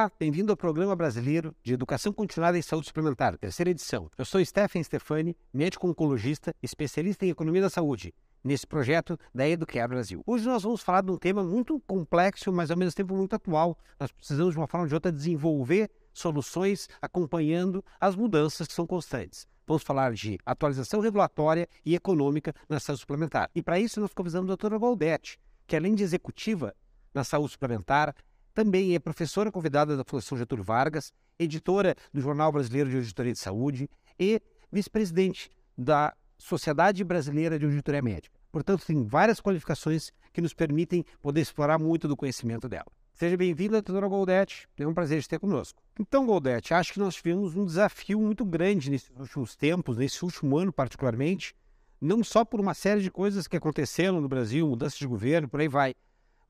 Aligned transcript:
Olá, 0.00 0.10
bem-vindo 0.18 0.50
ao 0.50 0.56
Programa 0.56 0.96
Brasileiro 0.96 1.54
de 1.62 1.74
Educação 1.74 2.10
Continuada 2.10 2.56
em 2.56 2.62
Saúde 2.62 2.86
Suplementar, 2.86 3.36
terceira 3.36 3.70
edição. 3.70 4.10
Eu 4.16 4.24
sou 4.24 4.42
Stephen 4.42 4.82
Stefani, 4.82 5.36
médico 5.52 5.86
oncologista, 5.86 6.54
especialista 6.62 7.26
em 7.26 7.28
economia 7.28 7.60
da 7.60 7.68
saúde, 7.68 8.14
nesse 8.42 8.66
projeto 8.66 9.20
da 9.34 9.46
Educare 9.46 9.88
Brasil. 9.88 10.22
Hoje 10.26 10.46
nós 10.46 10.62
vamos 10.62 10.80
falar 10.80 11.02
de 11.02 11.10
um 11.10 11.18
tema 11.18 11.44
muito 11.44 11.78
complexo, 11.80 12.50
mas 12.50 12.70
ao 12.70 12.78
mesmo 12.78 12.94
tempo 12.94 13.14
muito 13.14 13.36
atual. 13.36 13.76
Nós 13.98 14.10
precisamos, 14.10 14.54
de 14.54 14.58
uma 14.58 14.66
forma 14.66 14.84
ou 14.84 14.88
de 14.88 14.94
outra, 14.94 15.12
desenvolver 15.12 15.90
soluções 16.14 16.88
acompanhando 17.02 17.84
as 18.00 18.16
mudanças 18.16 18.66
que 18.66 18.72
são 18.72 18.86
constantes. 18.86 19.46
Vamos 19.66 19.82
falar 19.82 20.14
de 20.14 20.38
atualização 20.46 21.00
regulatória 21.00 21.68
e 21.84 21.94
econômica 21.94 22.54
na 22.70 22.80
saúde 22.80 23.00
suplementar. 23.00 23.50
E 23.54 23.62
para 23.62 23.78
isso 23.78 24.00
nós 24.00 24.14
convidamos 24.14 24.46
a 24.46 24.56
doutora 24.56 24.78
Valdete, 24.78 25.38
que 25.66 25.76
além 25.76 25.94
de 25.94 26.02
executiva 26.02 26.74
na 27.12 27.22
saúde 27.22 27.52
suplementar, 27.52 28.14
também 28.54 28.94
é 28.94 28.98
professora 28.98 29.50
convidada 29.50 29.96
da 29.96 30.04
Fundação 30.04 30.36
Getúlio 30.36 30.64
Vargas, 30.64 31.12
editora 31.38 31.94
do 32.12 32.20
Jornal 32.20 32.52
Brasileiro 32.52 32.90
de 32.90 32.96
Auditoria 32.96 33.32
de 33.32 33.38
Saúde 33.38 33.88
e 34.18 34.40
vice-presidente 34.70 35.50
da 35.76 36.14
Sociedade 36.38 37.04
Brasileira 37.04 37.58
de 37.58 37.64
Auditoria 37.64 38.02
Médica. 38.02 38.38
Portanto, 38.50 38.84
tem 38.84 39.04
várias 39.04 39.40
qualificações 39.40 40.10
que 40.32 40.40
nos 40.40 40.52
permitem 40.52 41.04
poder 41.20 41.40
explorar 41.40 41.78
muito 41.78 42.08
do 42.08 42.16
conhecimento 42.16 42.68
dela. 42.68 42.86
Seja 43.14 43.36
bem-vinda, 43.36 43.82
doutora 43.82 44.08
Goldete. 44.08 44.66
É 44.78 44.86
um 44.86 44.94
prazer 44.94 45.24
ter 45.26 45.38
conosco. 45.38 45.82
Então, 45.98 46.24
Goldete, 46.24 46.72
acho 46.72 46.94
que 46.94 46.98
nós 46.98 47.14
tivemos 47.14 47.54
um 47.54 47.66
desafio 47.66 48.18
muito 48.18 48.44
grande 48.44 48.90
nesses 48.90 49.10
últimos 49.10 49.54
tempos, 49.54 49.98
nesse 49.98 50.24
último 50.24 50.56
ano 50.56 50.72
particularmente, 50.72 51.54
não 52.00 52.24
só 52.24 52.44
por 52.44 52.58
uma 52.58 52.72
série 52.72 53.02
de 53.02 53.10
coisas 53.10 53.46
que 53.46 53.56
aconteceram 53.56 54.20
no 54.20 54.28
Brasil, 54.28 54.66
mudança 54.66 54.96
de 54.96 55.06
governo, 55.06 55.48
por 55.48 55.60
aí 55.60 55.68
vai, 55.68 55.94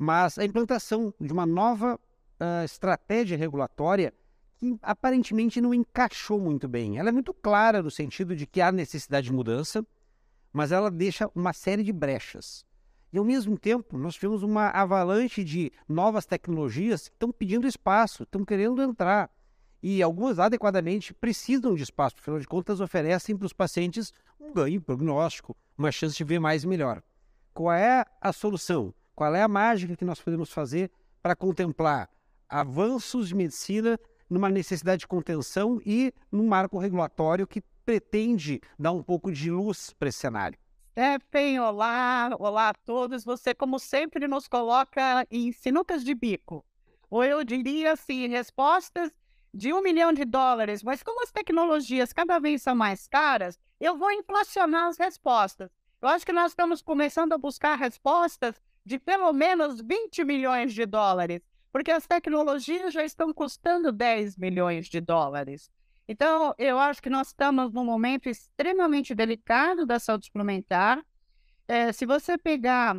mas 0.01 0.39
a 0.39 0.45
implantação 0.47 1.13
de 1.21 1.31
uma 1.31 1.45
nova 1.45 1.97
uh, 2.41 2.65
estratégia 2.65 3.37
regulatória 3.37 4.15
que 4.57 4.75
aparentemente 4.81 5.61
não 5.61 5.75
encaixou 5.75 6.41
muito 6.41 6.67
bem. 6.67 6.97
Ela 6.97 7.11
é 7.11 7.13
muito 7.13 7.35
clara 7.35 7.83
no 7.83 7.91
sentido 7.91 8.35
de 8.35 8.47
que 8.47 8.63
há 8.63 8.73
necessidade 8.73 9.27
de 9.27 9.33
mudança, 9.33 9.87
mas 10.51 10.73
ela 10.73 10.91
deixa 10.91 11.31
uma 11.35 11.53
série 11.53 11.83
de 11.83 11.93
brechas. 11.93 12.65
E 13.13 13.19
ao 13.19 13.25
mesmo 13.25 13.59
tempo, 13.59 13.99
nós 13.99 14.15
tivemos 14.15 14.43
uma 14.43 14.69
avalanche 14.69 15.45
de 15.45 15.71
novas 15.87 16.25
tecnologias 16.25 17.09
que 17.09 17.15
estão 17.15 17.31
pedindo 17.31 17.69
espaço, 17.69 18.23
estão 18.23 18.43
querendo 18.43 18.81
entrar. 18.81 19.31
E 19.83 20.03
algumas 20.03 20.39
adequadamente 20.39 21.13
precisam 21.13 21.75
de 21.75 21.83
espaço, 21.83 22.17
afinal 22.19 22.41
de 22.41 22.47
contas, 22.47 22.81
oferecem 22.81 23.37
para 23.37 23.45
os 23.45 23.53
pacientes 23.53 24.15
um 24.41 24.51
ganho 24.51 24.81
prognóstico, 24.81 25.55
uma 25.77 25.93
chance 25.93 26.17
de 26.17 26.25
ver 26.25 26.39
mais 26.39 26.65
e 26.65 26.67
melhor. 26.67 27.03
Qual 27.53 27.71
é 27.71 28.07
a 28.19 28.33
solução? 28.33 28.95
Qual 29.15 29.35
é 29.35 29.43
a 29.43 29.49
mágica 29.49 29.97
que 29.97 30.05
nós 30.05 30.21
podemos 30.21 30.53
fazer 30.53 30.91
para 31.23 31.37
contemplar 31.37 32.09
avanços 32.49 33.29
de 33.29 33.35
medicina 33.35 33.99
numa 34.29 34.49
necessidade 34.49 35.01
de 35.01 35.09
contenção 35.09 35.81
e 35.85 36.13
num 36.31 36.47
marco 36.47 36.79
regulatório 36.79 37.47
que 37.47 37.63
pretende 37.85 38.61
dar 38.79 38.93
um 38.93 39.03
pouco 39.03 39.33
de 39.33 39.51
luz 39.51 39.93
para 39.99 40.09
esse 40.09 40.19
cenário? 40.19 40.59
Stephen, 40.93 41.61
olá, 41.61 42.31
olá 42.39 42.69
a 42.69 42.75
todos. 42.75 43.25
Você, 43.25 43.55
como 43.55 43.79
sempre, 43.79 44.29
nos 44.29 44.47
coloca 44.47 45.27
em 45.31 45.53
sinucas 45.53 46.05
de 46.05 46.15
bico. 46.15 46.65
Ou 47.09 47.25
eu 47.25 47.43
diria 47.43 47.93
assim, 47.93 48.29
respostas 48.29 49.11
de 49.53 49.73
um 49.73 49.83
milhão 49.83 50.13
de 50.13 50.25
dólares, 50.25 50.83
mas 50.83 51.03
como 51.03 51.23
as 51.23 51.33
tecnologias 51.33 52.13
cada 52.13 52.39
vez 52.39 52.63
são 52.63 52.75
mais 52.75 53.09
caras, 53.09 53.59
eu 53.81 53.97
vou 53.97 54.13
inflacionar 54.13 54.87
as 54.87 54.99
respostas. 54.99 55.71
Eu 56.01 56.09
acho 56.09 56.25
que 56.25 56.33
nós 56.33 56.53
estamos 56.53 56.81
começando 56.81 57.33
a 57.33 57.39
buscar 57.39 57.77
respostas 57.77 58.61
de 58.85 58.99
pelo 58.99 59.33
menos 59.33 59.81
20 59.81 60.25
milhões 60.25 60.73
de 60.73 60.87
dólares, 60.87 61.41
porque 61.73 61.91
as 61.91 62.07
tecnologias 62.07 62.93
já 62.93 63.05
estão 63.05 63.33
custando 63.33 63.93
10 63.93 64.37
milhões 64.37 64.87
de 64.87 65.01
dólares. 65.01 65.71
Então, 66.09 66.55
eu 66.59 66.79
acho 66.79 67.01
que 67.01 67.09
nós 67.09 67.29
estamos 67.29 67.73
num 67.73 67.85
momento 67.85 68.29
extremamente 68.29 69.15
delicado 69.15 69.87
da 69.87 69.99
saúde 69.99 70.27
suplementar. 70.27 71.05
É, 71.69 71.93
se 71.93 72.05
você 72.05 72.37
pegar 72.37 72.97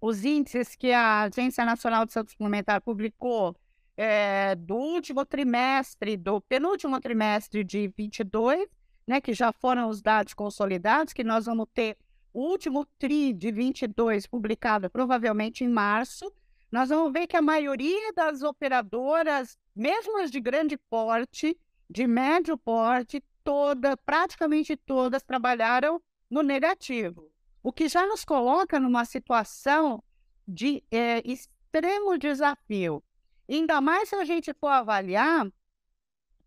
os 0.00 0.24
índices 0.24 0.74
que 0.74 0.92
a 0.92 1.22
Agência 1.22 1.64
Nacional 1.64 2.06
de 2.06 2.12
Saúde 2.12 2.32
Suplementar 2.32 2.80
publicou 2.80 3.54
é, 3.96 4.54
do 4.54 4.74
último 4.74 5.26
trimestre, 5.26 6.16
do 6.16 6.40
penúltimo 6.40 6.98
trimestre 7.00 7.62
de 7.62 7.92
22, 7.96 8.66
né, 9.06 9.20
que 9.20 9.34
já 9.34 9.52
foram 9.52 9.88
os 9.88 10.00
dados 10.00 10.32
consolidados, 10.32 11.12
que 11.12 11.22
nós 11.22 11.44
vamos 11.46 11.66
ter 11.74 11.98
o 12.32 12.42
último 12.42 12.86
TRI 12.98 13.32
de 13.32 13.50
22, 13.50 14.26
publicado 14.26 14.88
provavelmente 14.88 15.64
em 15.64 15.68
março, 15.68 16.32
nós 16.70 16.88
vamos 16.88 17.12
ver 17.12 17.26
que 17.26 17.36
a 17.36 17.42
maioria 17.42 18.12
das 18.12 18.42
operadoras, 18.42 19.58
mesmo 19.74 20.20
as 20.20 20.30
de 20.30 20.40
grande 20.40 20.76
porte, 20.76 21.58
de 21.88 22.06
médio 22.06 22.56
porte, 22.56 23.22
toda, 23.42 23.96
praticamente 23.96 24.76
todas 24.76 25.22
trabalharam 25.22 26.00
no 26.30 26.42
negativo, 26.42 27.28
o 27.62 27.72
que 27.72 27.88
já 27.88 28.06
nos 28.06 28.24
coloca 28.24 28.78
numa 28.78 29.04
situação 29.04 30.02
de 30.46 30.84
é, 30.90 31.20
extremo 31.28 32.16
desafio. 32.16 33.02
Ainda 33.48 33.80
mais 33.80 34.08
se 34.08 34.14
a 34.14 34.24
gente 34.24 34.54
for 34.54 34.68
avaliar 34.68 35.50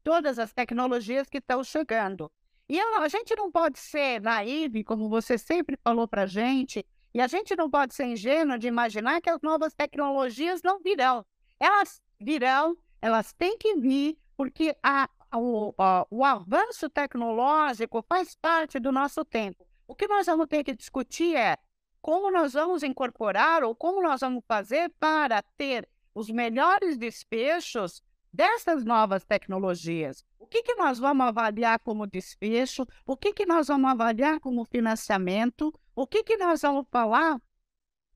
todas 0.03 0.39
as 0.39 0.53
tecnologias 0.53 1.27
que 1.29 1.39
estão 1.39 1.63
chegando. 1.63 2.31
E 2.73 2.79
a 2.79 3.07
gente 3.07 3.35
não 3.35 3.51
pode 3.51 3.77
ser 3.77 4.19
naive, 4.19 4.83
como 4.83 5.07
você 5.07 5.37
sempre 5.37 5.77
falou 5.83 6.07
para 6.07 6.23
a 6.23 6.25
gente, 6.25 6.83
e 7.13 7.21
a 7.21 7.27
gente 7.27 7.55
não 7.55 7.69
pode 7.69 7.93
ser 7.93 8.05
ingênuo 8.05 8.57
de 8.57 8.67
imaginar 8.67 9.21
que 9.21 9.29
as 9.29 9.39
novas 9.43 9.75
tecnologias 9.75 10.63
não 10.63 10.79
virão. 10.79 11.23
Elas 11.59 12.01
virão, 12.19 12.75
elas 12.99 13.31
têm 13.31 13.59
que 13.59 13.75
vir, 13.75 14.17
porque 14.35 14.75
a, 14.81 15.07
o, 15.35 15.71
a, 15.77 16.07
o 16.09 16.25
avanço 16.25 16.89
tecnológico 16.89 18.03
faz 18.09 18.35
parte 18.35 18.79
do 18.79 18.91
nosso 18.91 19.23
tempo. 19.23 19.67
O 19.85 19.93
que 19.93 20.07
nós 20.07 20.25
vamos 20.25 20.47
ter 20.47 20.63
que 20.63 20.75
discutir 20.75 21.35
é 21.35 21.59
como 22.01 22.31
nós 22.31 22.53
vamos 22.53 22.81
incorporar 22.81 23.63
ou 23.63 23.75
como 23.75 24.01
nós 24.01 24.21
vamos 24.21 24.43
fazer 24.47 24.91
para 24.99 25.43
ter 25.55 25.87
os 26.15 26.27
melhores 26.27 26.97
despechos 26.97 28.01
dessas 28.33 28.83
novas 28.83 29.23
tecnologias. 29.23 30.25
Que, 30.53 30.61
que 30.61 30.75
nós 30.75 30.99
vamos 30.99 31.25
avaliar 31.25 31.79
como 31.79 32.05
desfecho? 32.05 32.85
O 33.07 33.17
que, 33.17 33.33
que 33.33 33.43
nós 33.43 33.69
vamos 33.69 33.89
avaliar 33.89 34.39
como 34.39 34.63
financiamento? 34.63 35.73
O 35.95 36.05
que, 36.05 36.21
que 36.21 36.37
nós 36.37 36.61
vamos 36.61 36.85
falar 36.91 37.41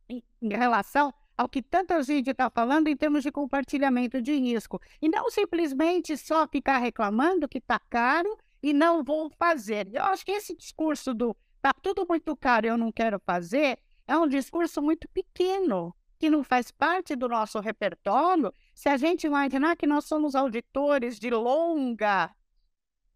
em, 0.07 0.23
em 0.39 0.49
relação 0.49 1.11
ao 1.35 1.49
que 1.49 1.63
tanta 1.63 1.99
gente 2.03 2.29
está 2.29 2.47
falando 2.47 2.89
em 2.89 2.95
termos 2.95 3.23
de 3.23 3.31
compartilhamento 3.31 4.21
de 4.21 4.37
risco? 4.37 4.79
E 5.01 5.09
não 5.09 5.31
simplesmente 5.31 6.15
só 6.15 6.47
ficar 6.47 6.77
reclamando 6.77 7.49
que 7.49 7.57
está 7.57 7.79
caro 7.89 8.37
e 8.61 8.71
não 8.71 9.03
vou 9.03 9.31
fazer. 9.31 9.89
Eu 9.91 10.03
acho 10.03 10.23
que 10.23 10.33
esse 10.33 10.55
discurso 10.55 11.15
do 11.15 11.35
está 11.55 11.73
tudo 11.73 12.05
muito 12.07 12.35
caro 12.35 12.67
e 12.67 12.69
eu 12.69 12.77
não 12.77 12.91
quero 12.91 13.19
fazer 13.25 13.79
é 14.07 14.15
um 14.15 14.27
discurso 14.27 14.79
muito 14.79 15.09
pequeno 15.09 15.91
que 16.19 16.29
não 16.29 16.43
faz 16.43 16.69
parte 16.69 17.15
do 17.15 17.27
nosso 17.27 17.59
repertório, 17.59 18.53
se 18.77 18.89
a 18.89 18.95
gente 18.95 19.25
imaginar 19.25 19.75
que 19.75 19.87
nós 19.87 20.05
somos 20.05 20.35
auditores 20.35 21.17
de 21.17 21.31
longa, 21.31 22.29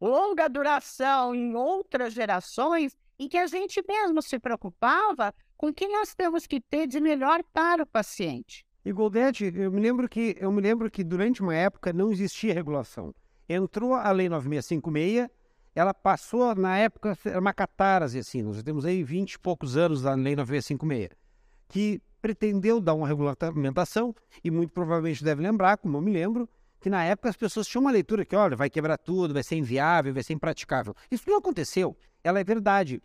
longa 0.01 0.49
duração 0.49 1.35
em 1.35 1.53
outras 1.53 2.13
gerações, 2.13 2.97
em 3.19 3.29
que 3.29 3.37
a 3.37 3.45
gente 3.45 3.79
mesmo 3.87 4.23
se 4.23 4.39
preocupava 4.39 5.31
com 5.55 5.67
o 5.67 5.73
que 5.73 5.87
nós 5.87 6.15
temos 6.15 6.47
que 6.47 6.59
ter 6.59 6.87
de 6.87 6.99
melhor 6.99 7.43
para 7.53 7.83
o 7.83 7.85
paciente. 7.85 8.65
E 8.83 8.91
Goldete, 8.91 9.53
eu 9.55 9.71
me 9.71 9.79
lembro 9.79 10.09
que 10.09 10.35
eu 10.39 10.51
me 10.51 10.63
lembro 10.63 10.89
que 10.89 11.03
durante 11.03 11.43
uma 11.43 11.53
época 11.53 11.93
não 11.93 12.11
existia 12.11 12.55
regulação. 12.55 13.13
Entrou 13.47 13.93
a 13.93 14.11
lei 14.11 14.27
9656, 14.29 15.29
ela 15.75 15.93
passou 15.93 16.55
na 16.55 16.75
época 16.75 17.15
uma 17.37 17.53
catarse 17.53 18.17
assim, 18.17 18.41
nós 18.41 18.63
temos 18.63 18.83
aí 18.83 19.03
20 19.03 19.33
e 19.33 19.39
poucos 19.39 19.77
anos 19.77 20.01
da 20.01 20.15
lei 20.15 20.35
9656, 20.35 21.11
que 21.69 22.01
pretendeu 22.21 22.79
dar 22.79 22.93
uma 22.93 23.07
regulamentação 23.07 24.15
e 24.43 24.51
muito 24.51 24.71
provavelmente 24.71 25.23
deve 25.23 25.41
lembrar, 25.41 25.77
como 25.77 25.97
eu 25.97 26.01
me 26.01 26.11
lembro, 26.11 26.47
que 26.79 26.89
na 26.89 27.03
época 27.03 27.29
as 27.29 27.37
pessoas 27.37 27.67
tinham 27.67 27.81
uma 27.81 27.91
leitura 27.91 28.25
que, 28.25 28.35
olha, 28.35 28.55
vai 28.55 28.69
quebrar 28.69 28.97
tudo, 28.97 29.33
vai 29.33 29.43
ser 29.43 29.55
inviável, 29.55 30.13
vai 30.13 30.23
ser 30.23 30.33
impraticável. 30.33 30.95
Isso 31.09 31.23
não 31.27 31.37
aconteceu. 31.37 31.95
Ela 32.23 32.39
é 32.39 32.43
verdade. 32.43 33.01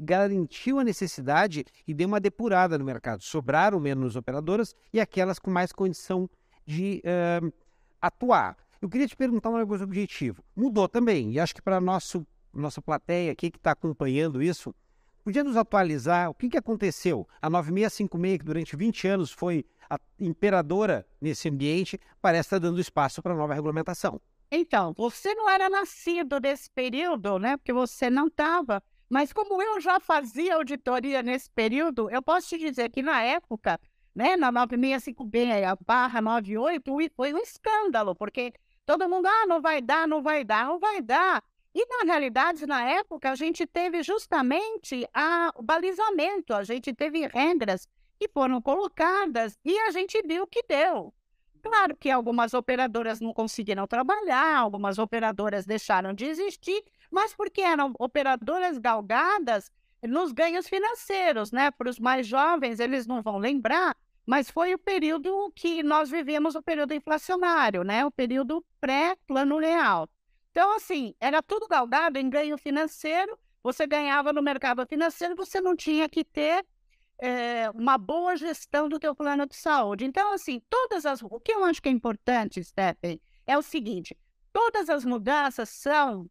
Garantiu 0.00 0.78
a 0.78 0.84
necessidade 0.84 1.64
e 1.86 1.94
deu 1.94 2.08
uma 2.08 2.20
depurada 2.20 2.78
no 2.78 2.84
mercado. 2.84 3.22
Sobraram 3.22 3.78
menos 3.78 4.16
operadoras 4.16 4.74
e 4.92 5.00
aquelas 5.00 5.38
com 5.38 5.50
mais 5.50 5.72
condição 5.72 6.28
de 6.66 7.02
uh, 7.04 7.52
atuar. 8.00 8.56
Eu 8.80 8.88
queria 8.88 9.06
te 9.06 9.16
perguntar 9.16 9.50
um 9.50 9.58
negócio 9.58 9.84
objetivo. 9.84 10.42
Mudou 10.56 10.88
também, 10.88 11.32
e 11.32 11.38
acho 11.38 11.54
que 11.54 11.62
para 11.62 11.80
nossa 11.80 12.82
plateia 12.84 13.30
aqui 13.30 13.48
que 13.48 13.58
está 13.58 13.70
acompanhando 13.72 14.42
isso, 14.42 14.74
Podia 15.24 15.44
nos 15.44 15.56
atualizar 15.56 16.30
o 16.30 16.34
que, 16.34 16.48
que 16.48 16.58
aconteceu? 16.58 17.28
A 17.40 17.48
9656, 17.48 18.38
que 18.38 18.44
durante 18.44 18.76
20 18.76 19.08
anos 19.08 19.30
foi 19.30 19.64
a 19.88 19.98
imperadora 20.18 21.06
nesse 21.20 21.48
ambiente, 21.48 21.98
parece 22.20 22.46
estar 22.46 22.58
dando 22.58 22.80
espaço 22.80 23.22
para 23.22 23.34
nova 23.34 23.54
regulamentação. 23.54 24.20
Então, 24.50 24.92
você 24.92 25.34
não 25.34 25.48
era 25.48 25.70
nascido 25.70 26.38
nesse 26.40 26.70
período, 26.70 27.38
né? 27.38 27.56
Porque 27.56 27.72
você 27.72 28.10
não 28.10 28.26
estava. 28.26 28.82
Mas 29.08 29.32
como 29.32 29.62
eu 29.62 29.80
já 29.80 30.00
fazia 30.00 30.56
auditoria 30.56 31.22
nesse 31.22 31.50
período, 31.50 32.10
eu 32.10 32.22
posso 32.22 32.48
te 32.48 32.58
dizer 32.58 32.90
que 32.90 33.02
na 33.02 33.22
época 33.22 33.78
né, 34.14 34.36
na 34.36 34.52
965B 34.52 35.76
barra 35.86 36.20
98, 36.20 37.14
foi 37.14 37.32
um 37.32 37.38
escândalo, 37.38 38.14
porque 38.14 38.52
todo 38.84 39.08
mundo, 39.08 39.26
ah, 39.26 39.46
não 39.46 39.60
vai 39.60 39.80
dar, 39.80 40.06
não 40.06 40.22
vai 40.22 40.44
dar, 40.44 40.66
não 40.66 40.78
vai 40.78 41.00
dar. 41.00 41.42
E, 41.74 41.86
na 41.86 42.04
realidade, 42.04 42.66
na 42.66 42.82
época, 42.82 43.30
a 43.30 43.34
gente 43.34 43.66
teve 43.66 44.02
justamente 44.02 45.08
a, 45.14 45.52
o 45.56 45.62
balizamento, 45.62 46.52
a 46.52 46.62
gente 46.62 46.92
teve 46.92 47.26
regras 47.26 47.88
que 48.18 48.28
foram 48.28 48.60
colocadas 48.60 49.58
e 49.64 49.78
a 49.78 49.90
gente 49.90 50.20
viu 50.22 50.46
que 50.46 50.62
deu. 50.62 51.12
Claro 51.62 51.96
que 51.96 52.10
algumas 52.10 52.54
operadoras 52.54 53.20
não 53.20 53.32
conseguiram 53.32 53.86
trabalhar, 53.86 54.58
algumas 54.58 54.98
operadoras 54.98 55.64
deixaram 55.64 56.12
de 56.12 56.24
existir, 56.26 56.84
mas 57.10 57.34
porque 57.34 57.62
eram 57.62 57.94
operadoras 57.98 58.78
galgadas 58.78 59.70
nos 60.02 60.32
ganhos 60.32 60.68
financeiros, 60.68 61.52
né? 61.52 61.70
Para 61.70 61.88
os 61.88 61.98
mais 61.98 62.26
jovens, 62.26 62.80
eles 62.80 63.06
não 63.06 63.22
vão 63.22 63.38
lembrar, 63.38 63.96
mas 64.26 64.50
foi 64.50 64.74
o 64.74 64.78
período 64.78 65.52
que 65.54 65.82
nós 65.82 66.10
vivemos, 66.10 66.54
o 66.54 66.62
período 66.62 66.94
inflacionário, 66.94 67.84
né? 67.84 68.04
O 68.04 68.10
período 68.10 68.64
pré-plano 68.80 69.58
real. 69.58 70.08
Então, 70.52 70.76
assim, 70.76 71.14
era 71.18 71.42
tudo 71.42 71.66
galgado 71.66 72.18
em 72.18 72.28
ganho 72.28 72.56
financeiro, 72.58 73.38
você 73.62 73.86
ganhava 73.86 74.32
no 74.32 74.42
mercado 74.42 74.86
financeiro, 74.86 75.34
você 75.34 75.60
não 75.60 75.74
tinha 75.74 76.08
que 76.10 76.22
ter 76.22 76.64
é, 77.18 77.70
uma 77.70 77.96
boa 77.96 78.36
gestão 78.36 78.86
do 78.86 78.98
teu 78.98 79.14
plano 79.14 79.46
de 79.46 79.56
saúde. 79.56 80.04
Então, 80.04 80.32
assim, 80.34 80.60
todas 80.68 81.06
as... 81.06 81.22
O 81.22 81.40
que 81.40 81.52
eu 81.52 81.64
acho 81.64 81.80
que 81.80 81.88
é 81.88 81.92
importante, 81.92 82.62
Stephen, 82.62 83.18
é 83.46 83.56
o 83.56 83.62
seguinte, 83.62 84.14
todas 84.52 84.90
as 84.90 85.06
mudanças 85.06 85.70
são 85.70 86.30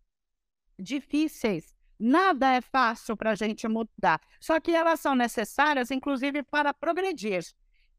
difíceis. 0.77 1.75
Nada 1.99 2.53
é 2.53 2.61
fácil 2.61 3.17
para 3.17 3.31
a 3.31 3.35
gente 3.35 3.67
mudar. 3.67 4.21
Só 4.39 4.59
que 4.59 4.71
elas 4.71 4.99
são 4.99 5.15
necessárias, 5.15 5.89
inclusive, 5.89 6.43
para 6.43 6.73
progredir. 6.73 7.43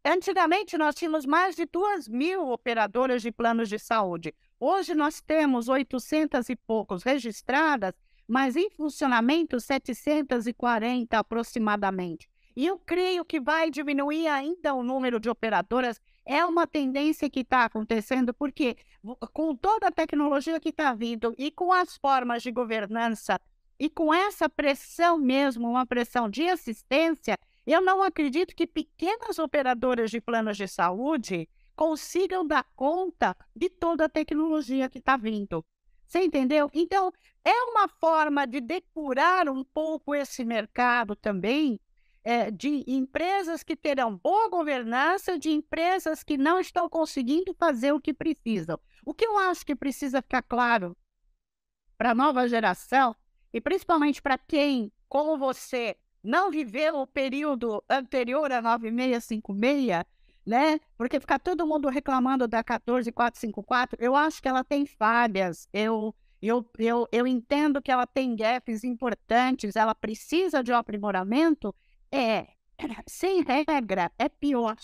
Antigamente, 0.04 0.76
nós 0.76 0.96
tínhamos 0.96 1.24
mais 1.24 1.54
de 1.54 1.64
duas 1.66 2.08
mil 2.08 2.48
operadoras 2.48 3.22
de 3.22 3.30
planos 3.30 3.68
de 3.68 3.78
saúde. 3.78 4.34
Hoje, 4.64 4.94
nós 4.94 5.20
temos 5.20 5.68
800 5.68 6.48
e 6.48 6.54
poucos 6.54 7.02
registradas, 7.02 7.94
mas 8.28 8.54
em 8.54 8.70
funcionamento 8.70 9.58
740 9.58 11.18
aproximadamente. 11.18 12.30
E 12.54 12.64
eu 12.64 12.78
creio 12.78 13.24
que 13.24 13.40
vai 13.40 13.72
diminuir 13.72 14.28
ainda 14.28 14.72
o 14.72 14.84
número 14.84 15.18
de 15.18 15.28
operadoras. 15.28 16.00
É 16.24 16.44
uma 16.44 16.64
tendência 16.64 17.28
que 17.28 17.40
está 17.40 17.64
acontecendo, 17.64 18.32
porque 18.32 18.76
com 19.32 19.56
toda 19.56 19.88
a 19.88 19.90
tecnologia 19.90 20.60
que 20.60 20.68
está 20.68 20.94
vindo 20.94 21.34
e 21.36 21.50
com 21.50 21.72
as 21.72 21.96
formas 21.96 22.40
de 22.40 22.52
governança 22.52 23.40
e 23.80 23.90
com 23.90 24.14
essa 24.14 24.48
pressão 24.48 25.18
mesmo, 25.18 25.68
uma 25.68 25.84
pressão 25.84 26.30
de 26.30 26.48
assistência, 26.48 27.36
eu 27.66 27.80
não 27.80 28.00
acredito 28.00 28.54
que 28.54 28.68
pequenas 28.68 29.40
operadoras 29.40 30.08
de 30.08 30.20
planos 30.20 30.56
de 30.56 30.68
saúde 30.68 31.48
consigam 31.74 32.46
dar 32.46 32.64
conta 32.74 33.36
de 33.54 33.68
toda 33.68 34.04
a 34.04 34.08
tecnologia 34.08 34.88
que 34.88 34.98
está 34.98 35.16
vindo. 35.16 35.64
Você 36.06 36.22
entendeu? 36.22 36.70
Então, 36.74 37.12
é 37.44 37.54
uma 37.64 37.88
forma 37.88 38.46
de 38.46 38.60
depurar 38.60 39.48
um 39.48 39.64
pouco 39.64 40.14
esse 40.14 40.44
mercado 40.44 41.16
também 41.16 41.80
é, 42.24 42.50
de 42.50 42.84
empresas 42.86 43.62
que 43.62 43.74
terão 43.74 44.16
boa 44.16 44.48
governança, 44.48 45.38
de 45.38 45.50
empresas 45.50 46.22
que 46.22 46.36
não 46.36 46.60
estão 46.60 46.88
conseguindo 46.88 47.54
fazer 47.54 47.92
o 47.92 48.00
que 48.00 48.14
precisam. 48.14 48.78
O 49.04 49.12
que 49.12 49.26
eu 49.26 49.38
acho 49.38 49.66
que 49.66 49.74
precisa 49.74 50.22
ficar 50.22 50.42
claro 50.42 50.96
para 51.98 52.10
a 52.10 52.14
nova 52.14 52.48
geração, 52.48 53.14
e 53.52 53.60
principalmente 53.60 54.20
para 54.20 54.38
quem, 54.38 54.92
como 55.08 55.38
você, 55.38 55.96
não 56.22 56.50
viveu 56.50 56.96
o 56.96 57.06
período 57.06 57.82
anterior 57.88 58.50
a 58.52 58.62
9656, 58.62 60.04
né? 60.44 60.80
Porque 60.96 61.20
ficar 61.20 61.38
todo 61.38 61.66
mundo 61.66 61.88
reclamando 61.88 62.48
da 62.48 62.62
14454, 62.62 63.96
eu 64.00 64.14
acho 64.16 64.42
que 64.42 64.48
ela 64.48 64.64
tem 64.64 64.84
falhas. 64.84 65.68
Eu, 65.72 66.14
eu, 66.40 66.68
eu, 66.78 67.08
eu 67.12 67.26
entendo 67.26 67.80
que 67.80 67.90
ela 67.90 68.06
tem 68.06 68.34
gaps 68.34 68.84
importantes, 68.84 69.76
ela 69.76 69.94
precisa 69.94 70.62
de 70.62 70.72
um 70.72 70.76
aprimoramento, 70.76 71.74
é, 72.10 72.48
sem 73.06 73.42
regra 73.42 74.10
é 74.18 74.28
pior. 74.28 74.76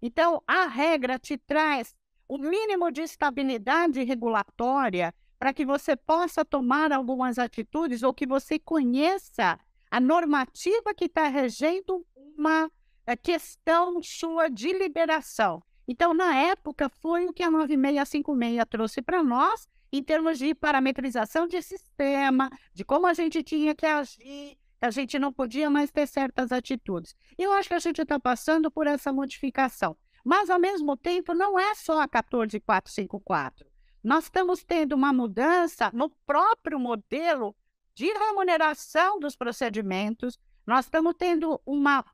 Então, 0.00 0.42
a 0.46 0.66
regra 0.66 1.18
te 1.18 1.36
traz 1.36 1.94
o 2.28 2.38
mínimo 2.38 2.90
de 2.90 3.02
estabilidade 3.02 4.02
regulatória 4.04 5.12
para 5.38 5.52
que 5.52 5.66
você 5.66 5.96
possa 5.96 6.44
tomar 6.44 6.92
algumas 6.92 7.38
atitudes 7.38 8.02
ou 8.02 8.14
que 8.14 8.26
você 8.26 8.58
conheça 8.58 9.58
a 9.90 9.98
normativa 9.98 10.94
que 10.94 11.06
está 11.06 11.26
regendo 11.26 12.06
uma 12.38 12.70
questão 13.16 14.02
sua 14.02 14.48
de 14.48 14.72
liberação. 14.72 15.62
Então, 15.86 16.14
na 16.14 16.36
época, 16.36 16.88
foi 16.88 17.26
o 17.26 17.32
que 17.32 17.42
a 17.42 17.50
9656 17.50 18.64
trouxe 18.68 19.02
para 19.02 19.22
nós 19.22 19.68
em 19.92 20.02
termos 20.02 20.38
de 20.38 20.54
parametrização 20.54 21.48
de 21.48 21.60
sistema, 21.60 22.48
de 22.72 22.84
como 22.84 23.06
a 23.06 23.14
gente 23.14 23.42
tinha 23.42 23.74
que 23.74 23.84
agir, 23.84 24.56
a 24.80 24.90
gente 24.90 25.18
não 25.18 25.32
podia 25.32 25.68
mais 25.68 25.90
ter 25.90 26.06
certas 26.06 26.52
atitudes. 26.52 27.14
Eu 27.36 27.52
acho 27.52 27.68
que 27.68 27.74
a 27.74 27.80
gente 27.80 28.00
está 28.00 28.18
passando 28.18 28.70
por 28.70 28.86
essa 28.86 29.12
modificação. 29.12 29.96
Mas, 30.24 30.48
ao 30.48 30.58
mesmo 30.58 30.96
tempo, 30.96 31.34
não 31.34 31.58
é 31.58 31.74
só 31.74 32.00
a 32.00 32.08
14454. 32.08 33.66
Nós 34.02 34.24
estamos 34.24 34.64
tendo 34.64 34.94
uma 34.94 35.12
mudança 35.12 35.90
no 35.92 36.08
próprio 36.24 36.78
modelo 36.78 37.54
de 37.94 38.06
remuneração 38.06 39.18
dos 39.18 39.36
procedimentos, 39.36 40.38
nós 40.66 40.86
estamos 40.86 41.14
tendo 41.18 41.60
uma 41.66 42.04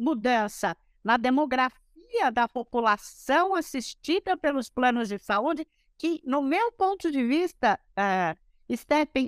mudança 0.00 0.76
na 1.04 1.16
demografia 1.16 2.32
da 2.32 2.48
população 2.48 3.54
assistida 3.54 4.36
pelos 4.36 4.68
planos 4.68 5.08
de 5.08 5.18
saúde, 5.18 5.66
que, 5.96 6.20
no 6.24 6.42
meu 6.42 6.72
ponto 6.72 7.10
de 7.10 7.22
vista, 7.22 7.78
uh, 7.92 8.38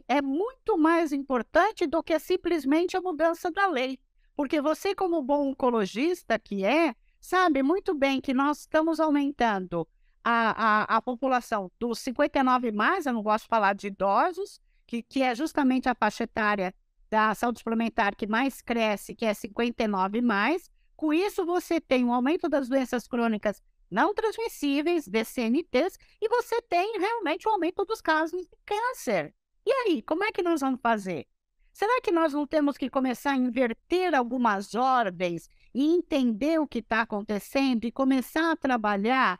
é 0.08 0.22
muito 0.22 0.78
mais 0.78 1.12
importante 1.12 1.86
do 1.86 2.02
que 2.02 2.18
simplesmente 2.18 2.96
a 2.96 3.00
mudança 3.00 3.50
da 3.50 3.66
lei. 3.66 3.98
Porque 4.34 4.60
você, 4.60 4.94
como 4.94 5.22
bom 5.22 5.50
oncologista 5.50 6.38
que 6.38 6.64
é, 6.64 6.94
sabe 7.20 7.62
muito 7.62 7.94
bem 7.94 8.20
que 8.20 8.32
nós 8.32 8.60
estamos 8.60 9.00
aumentando 9.00 9.86
a, 10.24 10.84
a, 10.94 10.96
a 10.96 11.02
população 11.02 11.70
dos 11.78 11.98
59 11.98 12.72
mais, 12.72 13.06
eu 13.06 13.12
não 13.12 13.22
gosto 13.22 13.44
de 13.44 13.48
falar 13.48 13.74
de 13.74 13.88
idosos, 13.88 14.60
que, 14.86 15.02
que 15.02 15.22
é 15.22 15.34
justamente 15.34 15.88
a 15.88 15.94
faixa 15.94 16.24
etária 16.24 16.74
da 17.12 17.34
saúde 17.34 17.58
suplementar 17.58 18.16
que 18.16 18.26
mais 18.26 18.62
cresce, 18.62 19.14
que 19.14 19.26
é 19.26 19.34
59 19.34 20.22
mais. 20.22 20.70
Com 20.96 21.12
isso, 21.12 21.44
você 21.44 21.78
tem 21.78 22.06
um 22.06 22.12
aumento 22.14 22.48
das 22.48 22.70
doenças 22.70 23.06
crônicas 23.06 23.62
não 23.90 24.14
transmissíveis, 24.14 25.06
DCNTs, 25.06 25.98
e 26.22 26.26
você 26.26 26.62
tem 26.62 26.98
realmente 26.98 27.46
o 27.46 27.50
um 27.50 27.54
aumento 27.54 27.84
dos 27.84 28.00
casos 28.00 28.40
de 28.40 28.56
câncer. 28.64 29.34
E 29.66 29.70
aí, 29.70 30.00
como 30.00 30.24
é 30.24 30.32
que 30.32 30.42
nós 30.42 30.62
vamos 30.62 30.80
fazer? 30.80 31.26
Será 31.70 32.00
que 32.00 32.10
nós 32.10 32.32
não 32.32 32.46
temos 32.46 32.78
que 32.78 32.88
começar 32.88 33.32
a 33.32 33.36
inverter 33.36 34.14
algumas 34.14 34.74
ordens 34.74 35.50
e 35.74 35.84
entender 35.84 36.58
o 36.58 36.66
que 36.66 36.78
está 36.78 37.02
acontecendo 37.02 37.84
e 37.84 37.92
começar 37.92 38.52
a 38.52 38.56
trabalhar 38.56 39.38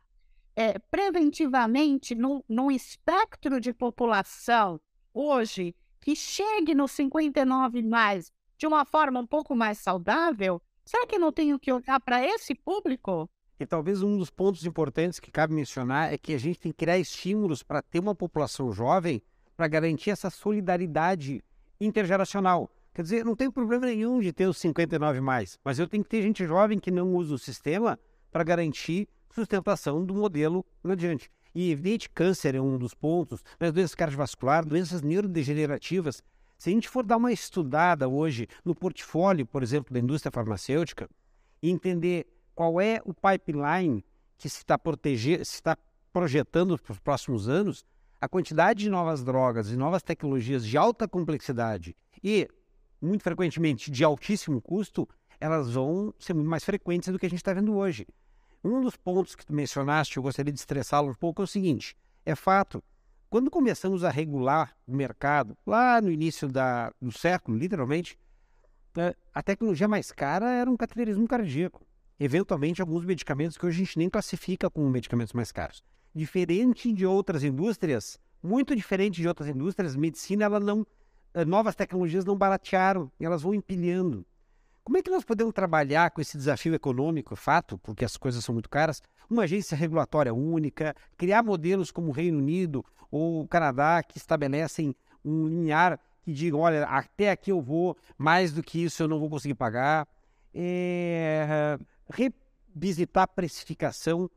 é, 0.55 0.79
preventivamente 0.79 2.15
num, 2.15 2.43
num 2.47 2.71
espectro 2.71 3.59
de 3.59 3.73
população 3.73 4.79
hoje 5.15 5.75
que 6.03 6.17
chegue 6.17 6.75
nos 6.75 6.91
59 6.91 7.81
mais 7.83 8.33
de 8.59 8.67
uma 8.67 8.85
forma 8.85 9.21
um 9.21 9.27
pouco 9.27 9.55
mais 9.55 9.79
saudável? 9.79 10.61
Será 10.85 11.07
que 11.07 11.17
não 11.17 11.33
tenho 11.33 11.59
que 11.59 11.73
olhar 11.73 12.01
para 12.01 12.23
esse 12.27 12.55
público? 12.55 13.31
E 13.59 13.65
talvez 13.65 14.03
um 14.03 14.19
dos 14.19 14.29
pontos 14.29 14.67
importantes 14.67 15.21
que 15.21 15.31
cabe 15.31 15.55
mencionar 15.55 16.13
é 16.13 16.19
que 16.19 16.35
a 16.35 16.39
gente 16.39 16.59
tem 16.59 16.73
que 16.73 16.79
criar 16.79 16.99
estímulos 16.99 17.63
para 17.63 17.81
ter 17.81 18.01
uma 18.01 18.15
população 18.15 18.73
jovem 18.73 19.23
para 19.57 19.69
garantir 19.69 20.11
essa 20.11 20.29
solidariedade 20.29 21.43
intergeracional. 21.81 22.69
Quer 22.93 23.03
dizer, 23.03 23.25
não 23.25 23.37
tem 23.37 23.49
problema 23.49 23.87
nenhum 23.87 24.19
de 24.19 24.33
ter 24.33 24.47
os 24.47 24.59
59 24.59 25.21
mais, 25.21 25.59
mas 25.65 25.79
eu 25.79 25.87
tenho 25.87 26.03
que 26.03 26.11
ter 26.11 26.21
gente 26.21 26.45
jovem 26.45 26.81
que 26.81 26.91
não 26.91 27.15
usa 27.15 27.35
o 27.35 27.39
sistema 27.39 27.99
para 28.31 28.43
garantir 28.43 29.09
sustentação 29.31 30.05
do 30.05 30.15
modelo 30.15 30.67
adiante. 30.83 31.31
E 31.55 31.71
evidente, 31.71 32.09
câncer 32.09 32.55
é 32.55 32.61
um 32.61 32.79
dos 32.79 32.95
pontos, 32.95 33.43
mas 33.61 33.73
doenças 33.73 33.95
cardiovasculares, 33.95 34.69
doenças 34.69 35.03
neurodegenerativas. 35.03 36.23
Se 36.57 36.71
a 36.71 36.73
gente 36.73 36.89
for 36.89 37.05
dar 37.05 37.17
uma 37.17 37.33
estudada 37.33 38.09
hoje 38.09 38.47
no 38.65 38.75
portfólio, 38.75 39.45
por 39.45 39.63
exemplo, 39.63 39.93
da 39.93 40.01
indústria 40.01 40.31
farmacêutica, 40.33 41.09
e 41.63 41.71
entender 41.71 42.27
qual 42.55 42.81
é 42.81 43.01
o 43.05 43.13
pipeline 43.13 44.05
que 44.39 44.49
se 44.49 44.59
está, 44.59 44.79
proteger, 44.79 45.45
se 45.45 45.55
está 45.55 45.77
projetando 46.13 46.79
para 46.79 46.93
os 46.93 46.99
próximos 46.99 47.49
anos, 47.49 47.85
a 48.21 48.29
quantidade 48.29 48.81
de 48.81 48.91
novas 48.91 49.25
drogas 49.25 49.71
e 49.71 49.77
novas 49.77 50.03
tecnologias 50.03 50.65
de 50.65 50.77
alta 50.77 51.09
complexidade 51.09 51.97
e, 52.23 52.49
muito 53.01 53.23
frequentemente, 53.23 53.91
de 53.91 54.05
altíssimo 54.05 54.61
custo, 54.61 55.09
elas 55.41 55.73
vão 55.73 56.15
ser 56.19 56.35
muito 56.35 56.49
mais 56.49 56.65
frequentes 56.65 57.09
do 57.09 57.19
que 57.19 57.27
a 57.27 57.29
gente 57.29 57.41
está 57.41 57.53
vendo 57.53 57.75
hoje. 57.75 58.07
Um 58.65 58.81
dos 58.81 58.97
pontos 58.97 59.35
que 59.35 59.45
tu 59.45 59.53
mencionaste, 59.53 60.17
eu 60.17 60.23
gostaria 60.23 60.53
de 60.53 60.59
estressá-lo 60.59 61.11
um 61.11 61.15
pouco, 61.15 61.43
é 61.43 61.45
o 61.45 61.49
seguinte: 61.49 61.97
é 62.25 62.35
fato, 62.37 62.83
quando 63.29 63.51
começamos 63.51 64.05
a 64.05 64.11
regular 64.11 64.77
o 64.87 64.95
mercado, 64.95 65.57
lá 65.67 66.01
no 66.01 66.11
início 66.11 66.49
da, 66.49 66.93
do 67.01 67.11
século, 67.11 67.59
literalmente, 67.59 68.17
eh, 68.97 69.17
a 69.35 69.43
tecnologia 69.43 69.89
mais 69.89 70.13
cara 70.13 70.49
era 70.51 70.71
um 70.71 70.77
cateterismo 70.77 71.27
cardíaco. 71.27 71.85
eventualmente, 72.21 72.81
alguns 72.81 73.05
medicamentos 73.05 73.59
que 73.59 73.67
hoje 73.67 73.83
a 73.83 73.85
gente 73.85 73.99
nem 73.99 74.09
classifica 74.09 74.71
como 74.71 74.89
medicamentos 74.89 75.33
mais 75.33 75.51
caros. 75.51 75.83
Diferente 76.15 76.93
de 76.93 77.05
outras 77.05 77.43
indústrias, 77.43 78.17
muito 78.41 78.77
diferente 78.77 79.21
de 79.21 79.27
outras 79.27 79.49
indústrias, 79.49 79.97
medicina, 79.97 80.45
ela 80.45 80.61
não, 80.61 80.87
eh, 81.35 81.45
novas 81.45 81.75
tecnologias 81.75 82.25
não 82.25 82.37
baratearam, 82.37 83.11
elas 83.19 83.43
vão 83.43 83.55
empilhando. 83.55 84.25
Como 84.85 84.99
é 84.99 85.03
que 85.03 85.11
nós 85.11 85.25
podemos 85.25 85.53
trabalhar 85.55 86.11
com 86.11 86.21
esse 86.21 86.37
desafio 86.37 86.75
econômico, 86.75 87.37
fato, 87.37 87.79
porque 87.79 88.05
as 88.05 88.17
coisas 88.17 88.45
são 88.45 88.53
muito 88.53 88.69
caras, 88.69 89.01
uma 89.31 89.45
agência 89.45 89.77
regulatória 89.77 90.35
única, 90.35 90.95
criar 91.17 91.43
modelos 91.43 91.93
como 91.93 92.09
o 92.09 92.13
Reino 92.13 92.39
Unido 92.39 92.85
ou 93.09 93.43
o 93.43 93.49
Canadá 93.49 94.03
que 94.03 94.19
estabelecem 94.19 94.95
um 95.25 95.47
linear 95.47 96.01
que 96.23 96.33
digam, 96.33 96.61
olha, 96.61 96.85
até 96.85 97.31
aqui 97.31 97.53
eu 97.53 97.61
vou, 97.61 97.97
mais 98.19 98.53
do 98.53 98.63
que 98.63 98.83
isso 98.83 99.03
eu 99.03 99.09
não 99.09 99.21
vou 99.21 99.31
conseguir 99.31 99.55
pagar. 99.55 100.07
É, 100.55 101.79
revisitar 102.11 103.25
a 103.25 103.29
precificação 103.29 104.29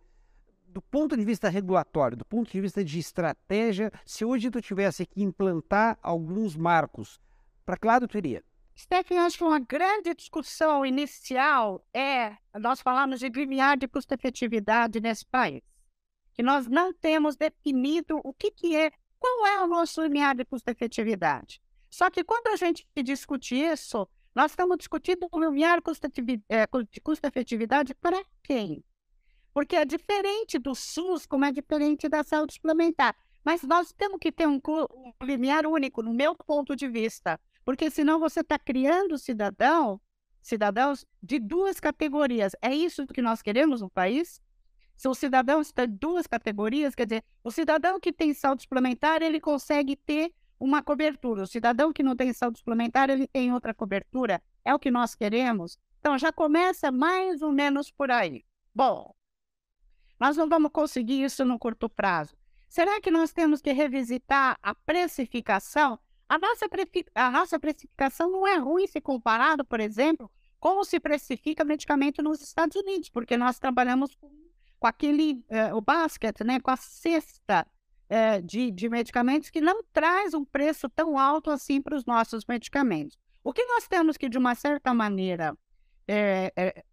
do 0.68 0.82
ponto 0.82 1.18
de 1.18 1.26
vista 1.26 1.50
regulatório, 1.50 2.18
do 2.18 2.26
ponto 2.26 2.52
de 2.52 2.62
vista 2.62 2.84
de 2.84 3.00
estratégia, 3.00 3.92
se 4.06 4.24
hoje 4.24 4.52
tu 4.52 4.62
tivesse 4.62 5.06
que 5.06 5.24
implantar 5.24 5.98
alguns 6.02 6.56
marcos, 6.56 7.20
para 7.66 7.78
que 7.78 7.88
lado 7.88 8.08
tu 8.08 8.18
iria? 8.18 8.44
Stephen, 8.78 9.20
acho 9.20 9.38
que 9.38 9.44
uma 9.44 9.60
grande 9.60 10.14
discussão 10.14 10.86
inicial 10.86 11.86
é 11.94 12.36
nós 12.60 12.82
falamos 12.82 13.20
de 13.20 13.30
limiar 13.30 13.78
de 13.78 13.88
custo-efetividade 13.88 15.00
nesse 15.00 15.26
país, 15.26 15.62
que 16.34 16.44
nós 16.44 16.68
não 16.68 16.94
temos 16.94 17.38
definido 17.38 18.20
o 18.24 18.34
que, 18.34 18.52
que 18.52 18.76
é, 18.76 18.92
qual 19.18 19.48
é 19.48 19.64
o 19.64 19.68
nosso 19.68 20.02
limiar 20.02 20.36
de 20.36 20.44
custo-efetividade. 20.44 21.62
Só 21.90 22.10
que 22.10 22.24
quando 22.24 22.48
a 22.48 22.58
gente 22.58 22.86
discute 23.02 23.56
isso, 23.56 24.08
nós 24.36 24.52
estamos 24.52 24.78
discutindo 24.78 25.30
o 25.32 25.40
limiar 25.40 25.80
é, 26.50 26.68
de 26.92 27.00
custo-efetividade 27.00 27.96
para 27.96 28.22
quem? 28.44 28.84
Porque 29.54 29.78
é 29.78 29.86
diferente 29.86 30.60
do 30.60 30.76
SUS, 30.76 31.26
como 31.26 31.46
é 31.46 31.52
diferente 31.54 32.10
da 32.10 32.22
saúde 32.22 32.56
suplementar. 32.56 33.16
Mas 33.46 33.64
nós 33.64 33.94
temos 33.94 34.20
que 34.20 34.34
ter 34.34 34.46
um, 34.46 34.60
um 34.68 35.26
limiar 35.26 35.66
único, 35.66 36.04
no 36.04 36.14
meu 36.14 36.36
ponto 36.36 36.76
de 36.76 36.90
vista. 36.90 37.40
Porque 37.66 37.90
senão 37.90 38.20
você 38.20 38.42
está 38.42 38.60
criando 38.60 39.18
cidadão, 39.18 40.00
cidadãos 40.42 41.06
de 41.22 41.40
duas 41.40 41.80
categorias. 41.80 42.56
É 42.62 42.74
isso 42.74 43.08
que 43.08 43.22
nós 43.22 43.42
queremos 43.42 43.82
no 43.82 43.90
país? 43.90 44.40
Se 44.96 45.08
o 45.10 45.16
cidadão 45.16 45.60
está 45.60 45.84
em 45.84 45.90
duas 45.90 46.28
categorias, 46.28 46.96
quer 46.96 47.08
dizer, 47.08 47.24
o 47.44 47.52
cidadão 47.52 48.00
que 48.00 48.14
tem 48.14 48.34
saúde 48.34 48.62
suplementar, 48.62 49.22
ele 49.22 49.42
consegue 49.42 49.96
ter 49.96 50.32
uma 50.60 50.82
cobertura. 50.82 51.44
O 51.44 51.48
cidadão 51.48 51.92
que 51.92 52.04
não 52.04 52.16
tem 52.16 52.32
saúde 52.32 52.60
suplementar, 52.60 53.10
ele 53.10 53.28
tem 53.28 53.52
outra 53.52 53.74
cobertura. 53.74 54.42
É 54.64 54.74
o 54.74 54.80
que 54.80 54.92
nós 54.92 55.16
queremos? 55.16 55.78
Então, 56.00 56.18
já 56.18 56.32
começa 56.32 56.92
mais 56.92 57.42
ou 57.42 57.52
menos 57.52 57.92
por 57.92 58.10
aí. 58.12 58.46
Bom, 58.74 59.14
nós 60.20 60.38
não 60.38 60.48
vamos 60.48 60.72
conseguir 60.72 61.24
isso 61.24 61.44
no 61.44 61.60
curto 61.60 61.90
prazo. 61.90 62.38
Será 62.70 63.02
que 63.02 63.12
nós 63.12 63.34
temos 63.34 63.62
que 63.62 63.72
revisitar 63.72 64.58
a 64.62 64.74
precificação? 64.74 66.00
A 66.28 66.40
nossa, 66.40 66.66
a 67.14 67.32
nossa 67.32 67.60
precificação 67.60 68.32
não 68.32 68.48
é 68.48 68.58
ruim 68.58 68.88
se 68.88 69.00
comparado, 69.00 69.64
por 69.64 69.80
exemplo, 69.80 70.32
como 70.60 70.84
se 70.84 71.00
precifica 71.00 71.64
medicamento 71.64 72.24
nos 72.24 72.42
Estados 72.42 72.76
Unidos, 72.76 73.10
porque 73.10 73.38
nós 73.38 73.60
trabalhamos 73.60 74.16
com, 74.16 74.32
com 74.80 74.88
aquele, 74.88 75.44
eh, 75.50 75.74
o 75.74 75.82
basket, 75.82 76.42
né, 76.42 76.60
com 76.60 76.72
a 76.72 76.76
cesta 76.76 77.68
é, 78.10 78.42
de, 78.42 78.72
de 78.72 78.90
medicamentos 78.90 79.50
que 79.50 79.62
não 79.62 79.84
traz 79.94 80.34
um 80.34 80.44
preço 80.44 80.90
tão 80.90 81.18
alto 81.18 81.50
assim 81.52 81.82
para 81.82 81.96
os 81.96 82.06
nossos 82.06 82.46
medicamentos. 82.46 83.18
O 83.44 83.54
que 83.54 83.64
nós 83.66 83.88
temos 83.88 84.18
que, 84.18 84.30
de 84.30 84.38
uma 84.38 84.56
certa 84.56 84.94
maneira, 84.94 85.56
é, 86.08 86.52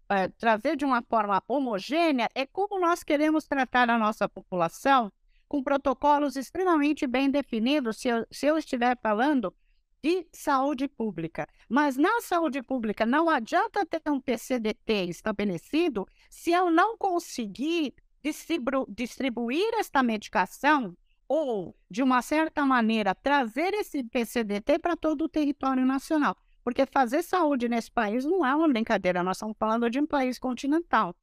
é, 0.09 0.29
trazer 0.29 0.77
de 0.77 0.85
uma 0.85 1.03
forma 1.03 1.43
homogênea 1.49 2.29
é 2.35 2.47
como 2.47 2.81
nós 2.81 3.03
queremos 3.03 3.47
tratar 3.47 3.89
a 3.91 3.99
nossa 3.99 4.29
população 4.29 5.11
com 5.53 5.63
protocolos 5.63 6.35
extremamente 6.35 7.07
bem 7.07 7.31
definidos, 7.31 7.99
se 7.99 8.09
eu, 8.09 8.27
se 8.31 8.47
eu 8.47 8.57
estiver 8.57 8.99
falando 9.03 9.55
de 10.03 10.27
saúde 10.33 10.89
pública. 10.89 11.47
Mas 11.69 11.99
na 11.99 12.23
saúde 12.23 12.63
pública 12.63 13.05
não 13.05 13.29
adianta 13.29 13.85
ter 13.85 14.01
um 14.11 14.19
PCDT 14.19 15.11
estabelecido 15.11 16.09
se 16.31 16.53
eu 16.53 16.71
não 16.71 16.97
conseguir 16.97 17.95
distribu 18.25 18.87
distribuir 18.89 19.75
esta 19.75 20.03
medicação 20.03 20.97
ou, 21.29 21.77
de 21.91 22.03
uma 22.03 22.23
certa 22.23 22.65
maneira, 22.65 23.15
trazer 23.15 23.75
esse 23.75 24.03
PCDT 24.05 24.79
para 24.79 24.97
todo 24.97 25.27
o 25.27 25.29
território 25.29 25.85
nacional. 25.85 26.35
Porque 26.65 26.87
fazer 26.87 27.23
saúde 27.23 27.69
nesse 27.69 27.91
país 27.91 28.25
não 28.25 28.47
é 28.47 28.55
uma 28.55 28.69
brincadeira, 28.69 29.23
nós 29.23 29.37
estamos 29.37 29.59
falando 29.59 29.91
de 29.91 30.01
um 30.01 30.07
país 30.07 30.39
continental. 30.39 31.15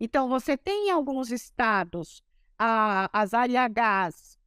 Então, 0.00 0.30
você 0.30 0.56
tem 0.56 0.88
em 0.88 0.90
alguns 0.90 1.30
estados 1.30 2.22
a, 2.58 3.08
as 3.12 3.32
ARIHs 3.34 4.38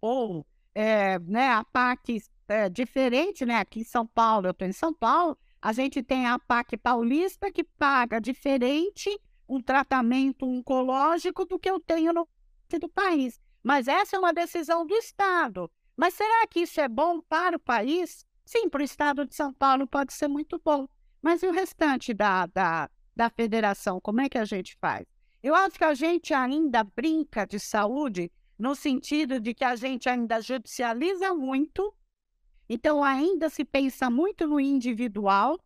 ou 0.00 0.46
é, 0.74 1.18
né, 1.20 1.48
a 1.50 1.64
PAC 1.64 2.22
é, 2.48 2.68
diferente, 2.68 3.44
né? 3.44 3.56
Aqui 3.56 3.80
em 3.80 3.84
São 3.84 4.06
Paulo, 4.06 4.46
eu 4.46 4.52
estou 4.52 4.66
em 4.66 4.72
São 4.72 4.92
Paulo, 4.92 5.36
a 5.60 5.72
gente 5.72 6.02
tem 6.02 6.26
a 6.26 6.38
PAC 6.38 6.76
paulista 6.76 7.50
que 7.52 7.62
paga 7.62 8.20
diferente 8.20 9.10
um 9.48 9.60
tratamento 9.60 10.46
oncológico 10.46 11.44
do 11.44 11.58
que 11.58 11.68
eu 11.68 11.80
tenho 11.80 12.12
no 12.12 12.28
do 12.78 12.88
país. 12.88 13.40
Mas 13.64 13.88
essa 13.88 14.14
é 14.14 14.18
uma 14.18 14.32
decisão 14.32 14.86
do 14.86 14.94
Estado. 14.94 15.68
Mas 15.96 16.14
será 16.14 16.46
que 16.46 16.60
isso 16.60 16.80
é 16.80 16.88
bom 16.88 17.20
para 17.20 17.56
o 17.56 17.60
país? 17.60 18.24
Sim, 18.44 18.68
para 18.68 18.80
o 18.80 18.84
Estado 18.84 19.26
de 19.26 19.34
São 19.34 19.52
Paulo 19.52 19.88
pode 19.88 20.12
ser 20.12 20.28
muito 20.28 20.60
bom. 20.64 20.88
Mas 21.20 21.42
e 21.42 21.46
o 21.46 21.52
restante 21.52 22.14
da, 22.14 22.46
da, 22.46 22.88
da 23.14 23.28
federação? 23.28 24.00
Como 24.00 24.20
é 24.20 24.28
que 24.28 24.38
a 24.38 24.44
gente 24.44 24.76
faz? 24.80 25.04
Eu 25.42 25.54
acho 25.54 25.78
que 25.78 25.84
a 25.84 25.94
gente 25.94 26.34
ainda 26.34 26.84
brinca 26.84 27.46
de 27.46 27.58
saúde 27.58 28.30
no 28.58 28.74
sentido 28.74 29.40
de 29.40 29.54
que 29.54 29.64
a 29.64 29.74
gente 29.74 30.08
ainda 30.08 30.40
judicializa 30.40 31.34
muito, 31.34 31.94
então 32.68 33.02
ainda 33.02 33.48
se 33.48 33.64
pensa 33.64 34.10
muito 34.10 34.46
no 34.46 34.60
individual. 34.60 35.58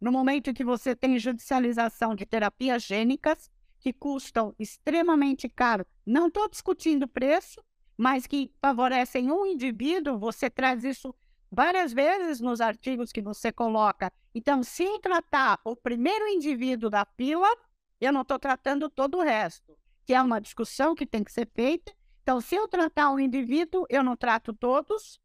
No 0.00 0.10
momento 0.10 0.52
que 0.52 0.64
você 0.64 0.96
tem 0.96 1.18
judicialização 1.18 2.14
de 2.14 2.26
terapias 2.26 2.82
gênicas, 2.82 3.50
que 3.80 3.92
custam 3.92 4.54
extremamente 4.58 5.48
caro. 5.48 5.86
Não 6.04 6.28
estou 6.28 6.48
discutindo 6.48 7.08
preço, 7.08 7.62
mas 7.96 8.26
que 8.26 8.52
favorecem 8.60 9.32
um 9.32 9.46
indivíduo. 9.46 10.18
Você 10.18 10.50
traz 10.50 10.84
isso 10.84 11.14
várias 11.50 11.92
vezes 11.92 12.40
nos 12.40 12.60
artigos 12.60 13.10
que 13.10 13.22
você 13.22 13.50
coloca. 13.50 14.12
Então, 14.34 14.62
se 14.62 14.98
tratar 15.00 15.58
o 15.64 15.74
primeiro 15.74 16.28
indivíduo 16.28 16.90
da 16.90 17.06
fila, 17.16 17.48
eu 18.06 18.12
não 18.12 18.22
estou 18.22 18.38
tratando 18.38 18.88
todo 18.88 19.18
o 19.18 19.22
resto, 19.22 19.76
que 20.04 20.14
é 20.14 20.22
uma 20.22 20.40
discussão 20.40 20.94
que 20.94 21.06
tem 21.06 21.22
que 21.22 21.32
ser 21.32 21.48
feita. 21.54 21.92
Então, 22.22 22.40
se 22.40 22.54
eu 22.54 22.66
tratar 22.68 23.10
um 23.10 23.18
indivíduo, 23.18 23.86
eu 23.88 24.02
não 24.02 24.16
trato 24.16 24.52
todos. 24.52 25.20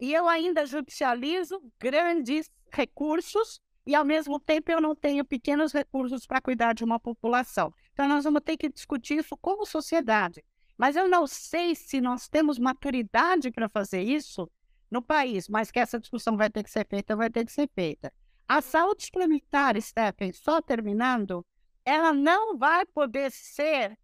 E 0.00 0.12
eu 0.12 0.28
ainda 0.28 0.66
judicializo 0.66 1.62
grandes 1.78 2.50
recursos 2.72 3.60
e, 3.86 3.94
ao 3.94 4.04
mesmo 4.04 4.40
tempo, 4.40 4.70
eu 4.70 4.80
não 4.80 4.94
tenho 4.94 5.24
pequenos 5.24 5.72
recursos 5.72 6.26
para 6.26 6.40
cuidar 6.40 6.74
de 6.74 6.84
uma 6.84 6.98
população. 6.98 7.72
Então, 7.92 8.08
nós 8.08 8.24
vamos 8.24 8.42
ter 8.44 8.56
que 8.56 8.68
discutir 8.68 9.18
isso 9.18 9.36
como 9.36 9.64
sociedade. 9.64 10.44
Mas 10.76 10.96
eu 10.96 11.08
não 11.08 11.26
sei 11.26 11.74
se 11.74 12.00
nós 12.00 12.28
temos 12.28 12.58
maturidade 12.58 13.50
para 13.50 13.68
fazer 13.68 14.02
isso 14.02 14.50
no 14.90 15.00
país, 15.00 15.48
mas 15.48 15.70
que 15.70 15.78
essa 15.78 15.98
discussão 15.98 16.36
vai 16.36 16.50
ter 16.50 16.62
que 16.62 16.70
ser 16.70 16.86
feita, 16.86 17.16
vai 17.16 17.30
ter 17.30 17.44
que 17.44 17.52
ser 17.52 17.68
feita. 17.74 18.12
A 18.48 18.60
saúde 18.60 19.06
suplementar, 19.06 19.80
Stephen, 19.80 20.32
só 20.32 20.60
terminando, 20.60 21.44
ela 21.84 22.12
não 22.12 22.56
vai 22.56 22.84
poder 22.86 23.30
ser 23.30 23.98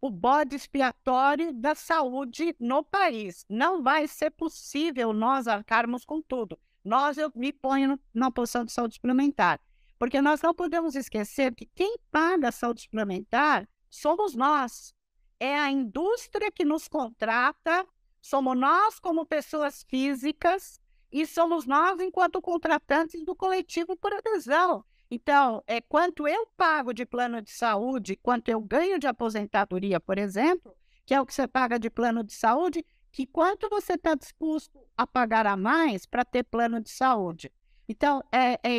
o 0.00 0.10
bode 0.10 0.54
expiatório 0.54 1.52
da 1.52 1.74
saúde 1.74 2.54
no 2.60 2.84
país. 2.84 3.44
Não 3.48 3.82
vai 3.82 4.06
ser 4.06 4.30
possível 4.30 5.12
nós 5.12 5.46
arcarmos 5.48 6.04
com 6.04 6.22
tudo 6.22 6.58
nós 6.88 7.18
eu 7.18 7.30
me 7.34 7.52
ponho 7.52 8.00
na 8.14 8.30
posição 8.30 8.64
de 8.64 8.72
saúde 8.72 8.94
suplementar. 8.94 9.60
Porque 9.98 10.22
nós 10.22 10.40
não 10.40 10.54
podemos 10.54 10.94
esquecer 10.94 11.54
que 11.54 11.66
quem 11.66 11.98
paga 12.10 12.48
a 12.48 12.52
saúde 12.52 12.82
suplementar 12.82 13.68
somos 13.90 14.34
nós. 14.34 14.94
É 15.38 15.58
a 15.58 15.70
indústria 15.70 16.50
que 16.50 16.64
nos 16.64 16.88
contrata, 16.88 17.86
somos 18.20 18.56
nós 18.56 18.98
como 18.98 19.26
pessoas 19.26 19.84
físicas 19.88 20.80
e 21.10 21.26
somos 21.26 21.66
nós 21.66 22.00
enquanto 22.00 22.40
contratantes 22.40 23.24
do 23.24 23.34
coletivo 23.34 23.96
por 23.96 24.12
adesão. 24.12 24.84
Então, 25.10 25.62
é 25.66 25.80
quanto 25.80 26.28
eu 26.28 26.46
pago 26.56 26.92
de 26.92 27.06
plano 27.06 27.40
de 27.40 27.50
saúde, 27.50 28.16
quanto 28.16 28.50
eu 28.50 28.60
ganho 28.60 28.98
de 28.98 29.06
aposentadoria, 29.06 29.98
por 29.98 30.18
exemplo, 30.18 30.76
que 31.06 31.14
é 31.14 31.20
o 31.20 31.24
que 31.24 31.32
você 31.32 31.48
paga 31.48 31.78
de 31.78 31.88
plano 31.88 32.22
de 32.22 32.34
saúde, 32.34 32.84
que 33.10 33.26
quanto 33.26 33.68
você 33.70 33.94
está 33.94 34.14
disposto 34.14 34.78
a 34.96 35.06
pagar 35.06 35.46
a 35.46 35.56
mais 35.56 36.04
para 36.04 36.24
ter 36.24 36.44
plano 36.44 36.80
de 36.80 36.90
saúde. 36.90 37.50
Então, 37.88 38.22
é, 38.30 38.60
é 38.62 38.78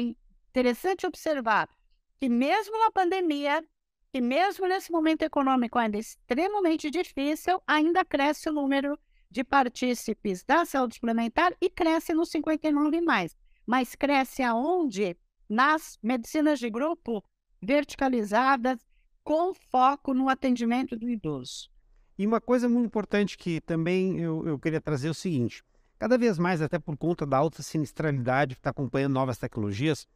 interessante 0.50 1.08
observar 1.08 1.68
que 2.20 2.30
mesmo 2.30 2.78
na 2.78 2.92
pandemia, 2.92 3.66
que 4.12 4.22
mesmo 4.22 4.68
nesse 4.68 4.92
momento 4.92 5.24
econômico 5.24 5.80
ainda 5.80 5.98
extremamente 5.98 6.92
difícil, 6.92 7.62
ainda 7.66 8.06
cresce 8.06 8.50
o 8.50 8.54
número 8.54 9.00
de 9.32 9.44
partícipes 9.44 10.44
da 10.44 10.66
saúde 10.66 10.96
suplementar 10.96 11.54
e 11.62 11.70
cresce 11.70 12.14
no 12.14 12.26
59 12.26 13.02
mais. 13.02 13.36
Mas 13.66 13.96
cresce 13.96 14.42
aonde? 14.42 15.16
nas 15.50 15.98
medicinas 16.04 16.60
de 16.60 16.70
grupo 16.70 17.24
verticalizadas 17.62 18.80
com 19.24 19.54
foco 19.54 20.14
no 20.14 20.30
atendimento 20.30 20.96
do 20.96 21.10
idoso. 21.10 21.70
E 22.18 22.28
uma 22.28 22.40
coisa 22.40 22.70
muito 22.70 22.86
importante 22.86 23.38
que 23.38 23.60
também 23.62 24.20
eu, 24.20 24.46
eu 24.48 24.60
queria 24.60 24.80
trazer 24.80 25.08
é 25.08 25.12
o 25.12 25.16
seguinte: 25.16 25.64
cada 25.98 26.18
vez 26.18 26.38
mais, 26.38 26.62
até 26.62 26.78
por 26.78 26.96
conta 26.96 27.26
da 27.26 27.38
alta 27.38 27.64
sinistralidade 27.64 28.56
que 28.56 28.60
está 28.60 28.70
acompanhando 28.70 29.14
novas 29.14 29.38
tecnologias, 29.38 30.08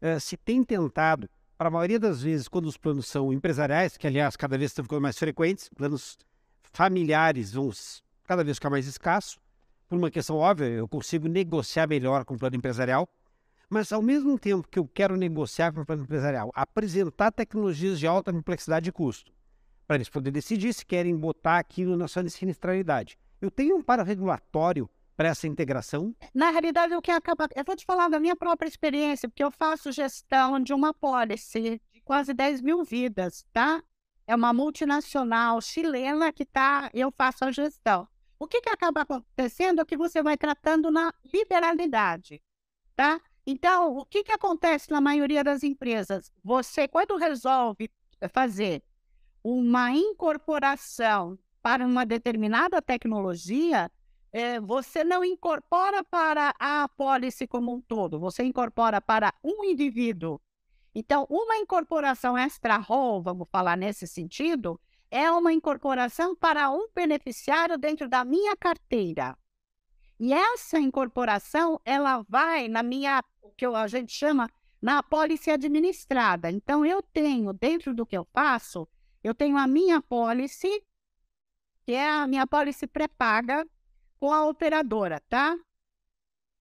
eh, 0.00 0.18
se 0.18 0.36
tem 0.36 0.64
tentado, 0.64 1.28
para 1.56 1.68
a 1.68 1.70
maioria 1.70 1.98
das 1.98 2.22
vezes, 2.22 2.48
quando 2.48 2.66
os 2.66 2.76
planos 2.76 3.06
são 3.06 3.32
empresariais, 3.32 3.96
que 3.96 4.06
aliás 4.06 4.36
cada 4.36 4.56
vez 4.56 4.70
estão 4.70 4.84
ficando 4.84 5.02
mais 5.02 5.18
frequentes, 5.18 5.68
planos 5.68 6.16
familiares 6.62 7.52
vão 7.52 7.70
cada 8.28 8.44
vez 8.44 8.58
ficar 8.58 8.68
mais 8.68 8.86
escassos, 8.86 9.38
por 9.88 9.96
uma 9.96 10.10
questão 10.10 10.36
óbvia, 10.36 10.66
eu 10.66 10.86
consigo 10.86 11.26
negociar 11.26 11.88
melhor 11.88 12.26
com 12.26 12.34
o 12.34 12.38
plano 12.38 12.56
empresarial, 12.56 13.08
mas 13.70 13.90
ao 13.90 14.02
mesmo 14.02 14.38
tempo 14.38 14.68
que 14.68 14.78
eu 14.78 14.86
quero 14.86 15.16
negociar 15.16 15.72
com 15.72 15.80
o 15.80 15.86
plano 15.86 16.02
empresarial, 16.02 16.50
apresentar 16.54 17.32
tecnologias 17.32 17.98
de 17.98 18.06
alta 18.06 18.30
complexidade 18.30 18.90
e 18.90 18.92
custo, 18.92 19.32
para 19.86 19.96
eles 19.96 20.10
poderem 20.10 20.34
decidir 20.34 20.74
se 20.74 20.84
querem 20.84 21.16
botar 21.16 21.58
aquilo 21.58 21.96
na 21.96 22.06
sua 22.06 22.28
sinistralidade. 22.28 23.18
Eu 23.40 23.50
tenho 23.50 23.76
um 23.76 23.82
para-regulatório 23.82 24.90
para 25.16 25.30
essa 25.30 25.48
integração? 25.48 26.14
Na 26.34 26.50
realidade, 26.50 26.94
o 26.94 27.00
que 27.00 27.10
acaba. 27.10 27.48
Eu 27.56 27.64
vou 27.64 27.74
te 27.74 27.86
falar 27.86 28.08
da 28.08 28.20
minha 28.20 28.36
própria 28.36 28.68
experiência, 28.68 29.26
porque 29.26 29.42
eu 29.42 29.50
faço 29.50 29.90
gestão 29.90 30.60
de 30.60 30.74
uma 30.74 30.92
policy 30.92 31.80
de 31.92 32.00
quase 32.02 32.34
10 32.34 32.60
mil 32.60 32.84
vidas, 32.84 33.46
tá? 33.54 33.82
É 34.26 34.36
uma 34.36 34.52
multinacional 34.52 35.62
chilena 35.62 36.30
que 36.30 36.44
tá, 36.44 36.90
eu 36.92 37.10
faço 37.10 37.46
a 37.46 37.50
gestão. 37.50 38.06
O 38.38 38.46
que, 38.46 38.60
que 38.60 38.70
acaba 38.70 39.02
acontecendo 39.02 39.80
é 39.80 39.84
que 39.84 39.96
você 39.96 40.22
vai 40.22 40.36
tratando 40.36 40.90
na 40.90 41.12
liberalidade, 41.32 42.40
tá? 42.94 43.20
Então, 43.46 43.96
o 43.96 44.04
que, 44.04 44.22
que 44.22 44.32
acontece 44.32 44.90
na 44.90 45.00
maioria 45.00 45.42
das 45.42 45.62
empresas? 45.62 46.30
Você, 46.44 46.86
quando 46.86 47.16
resolve 47.16 47.90
fazer 48.32 48.82
uma 49.42 49.90
incorporação 49.90 51.38
para 51.62 51.84
uma 51.86 52.04
determinada 52.04 52.80
tecnologia, 52.82 53.90
é, 54.30 54.60
você 54.60 55.02
não 55.02 55.24
incorpora 55.24 56.04
para 56.04 56.54
a 56.58 56.84
apólice 56.84 57.46
como 57.46 57.74
um 57.74 57.80
todo, 57.80 58.20
você 58.20 58.44
incorpora 58.44 59.00
para 59.00 59.32
um 59.42 59.64
indivíduo. 59.64 60.40
Então, 60.94 61.26
uma 61.30 61.56
incorporação 61.56 62.36
extra-rol, 62.36 63.22
vamos 63.22 63.48
falar 63.50 63.76
nesse 63.76 64.06
sentido, 64.06 64.80
é 65.10 65.30
uma 65.30 65.52
incorporação 65.52 66.34
para 66.36 66.70
um 66.70 66.88
beneficiário 66.94 67.78
dentro 67.78 68.08
da 68.08 68.24
minha 68.24 68.56
carteira. 68.56 69.36
E 70.18 70.32
essa 70.32 70.78
incorporação, 70.78 71.80
ela 71.84 72.24
vai 72.28 72.68
na 72.68 72.82
minha, 72.82 73.22
o 73.40 73.50
que 73.50 73.64
a 73.64 73.86
gente 73.86 74.12
chama, 74.12 74.48
na 74.80 74.98
apólice 74.98 75.50
administrada. 75.50 76.50
Então, 76.50 76.84
eu 76.84 77.02
tenho, 77.02 77.52
dentro 77.52 77.94
do 77.94 78.04
que 78.04 78.16
eu 78.16 78.26
faço, 78.32 78.88
eu 79.22 79.34
tenho 79.34 79.56
a 79.56 79.66
minha 79.66 79.98
apólice, 79.98 80.82
que 81.84 81.92
é 81.92 82.08
a 82.08 82.26
minha 82.26 82.42
apólice 82.42 82.86
pré-paga 82.86 83.66
com 84.18 84.32
a 84.32 84.46
operadora, 84.46 85.20
tá? 85.28 85.56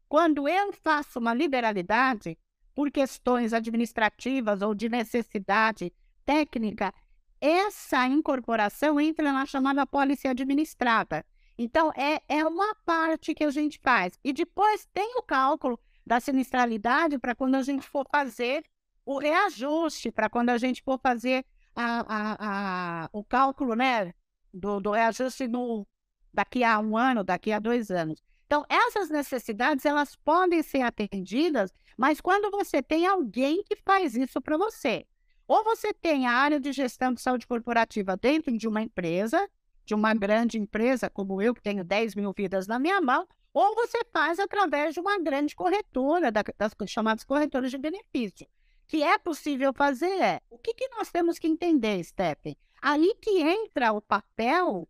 Quando 0.08 0.48
eu 0.48 0.72
faço 0.74 1.20
uma 1.20 1.34
liberalidade, 1.34 2.38
por 2.78 2.92
questões 2.92 3.54
administrativas 3.54 4.62
ou 4.62 4.76
de 4.76 4.88
necessidade 4.88 5.92
técnica, 6.24 6.94
essa 7.40 8.06
incorporação 8.08 9.00
entra 9.00 9.32
na 9.32 9.46
chamada 9.46 9.84
apólice 9.84 10.28
administrada. 10.28 11.26
Então, 11.58 11.92
é, 11.96 12.22
é 12.28 12.46
uma 12.46 12.76
parte 12.86 13.34
que 13.34 13.44
a 13.44 13.50
gente 13.50 13.80
faz. 13.80 14.20
E 14.24 14.32
depois 14.32 14.88
tem 14.94 15.18
o 15.18 15.24
cálculo 15.24 15.80
da 16.06 16.20
sinistralidade 16.20 17.18
para 17.18 17.36
quando 17.36 17.56
a 17.56 17.62
gente 17.64 17.88
for 17.88 18.06
fazer 18.12 18.64
o 19.06 19.20
reajuste, 19.20 20.12
para 20.12 20.30
quando 20.30 20.50
a 20.50 20.58
gente 20.58 20.84
for 20.84 21.00
fazer 21.00 21.46
a, 21.76 22.00
a, 22.08 22.38
a, 22.40 23.10
o 23.12 23.24
cálculo 23.24 23.76
né, 23.76 24.14
do, 24.54 24.80
do 24.80 24.92
reajuste 24.92 25.48
no, 25.48 25.88
daqui 26.34 26.64
a 26.64 26.80
um 26.80 26.96
ano, 26.96 27.24
daqui 27.24 27.52
a 27.52 27.60
dois 27.60 27.90
anos. 27.90 28.22
Então, 28.46 28.66
essas 28.70 29.10
necessidades, 29.10 29.86
elas 29.86 30.16
podem 30.16 30.64
ser 30.64 30.82
atendidas, 30.82 31.74
mas 31.98 32.22
quando 32.22 32.50
você 32.50 32.82
tem 32.82 33.06
alguém 33.06 33.64
que 33.64 33.76
faz 33.76 34.16
isso 34.16 34.40
para 34.40 34.58
você. 34.58 35.06
Ou 35.48 35.64
você 35.64 35.94
tem 35.94 36.28
a 36.28 36.34
área 36.34 36.60
de 36.60 36.74
gestão 36.74 37.14
de 37.14 37.22
saúde 37.22 37.48
corporativa 37.48 38.18
dentro 38.18 38.56
de 38.58 38.68
uma 38.68 38.82
empresa, 38.82 39.50
de 39.86 39.96
uma 39.96 40.14
grande 40.14 40.60
empresa 40.60 41.10
como 41.10 41.42
eu, 41.42 41.54
que 41.54 41.62
tenho 41.62 41.86
10 41.86 42.16
mil 42.16 42.34
vidas 42.36 42.68
na 42.68 42.78
minha 42.78 43.00
mão, 43.00 43.26
ou 43.54 43.74
você 43.74 44.00
faz 44.12 44.40
através 44.40 44.94
de 44.94 45.00
uma 45.00 45.18
grande 45.18 45.56
corretora, 45.56 46.32
das 46.32 46.76
chamadas 46.86 47.24
corretoras 47.24 47.72
de 47.72 47.78
benefício. 47.78 48.46
Que 48.88 49.02
é 49.02 49.18
possível 49.18 49.74
fazer 49.74 50.22
é, 50.22 50.42
o 50.50 50.58
que, 50.58 50.74
que 50.74 50.90
nós 50.90 51.10
temos 51.10 51.40
que 51.40 51.48
entender, 51.48 52.04
Stephen? 52.04 52.58
Aí 52.82 53.16
que 53.22 53.42
entra 53.42 53.94
o 53.94 54.02
papel, 54.02 54.88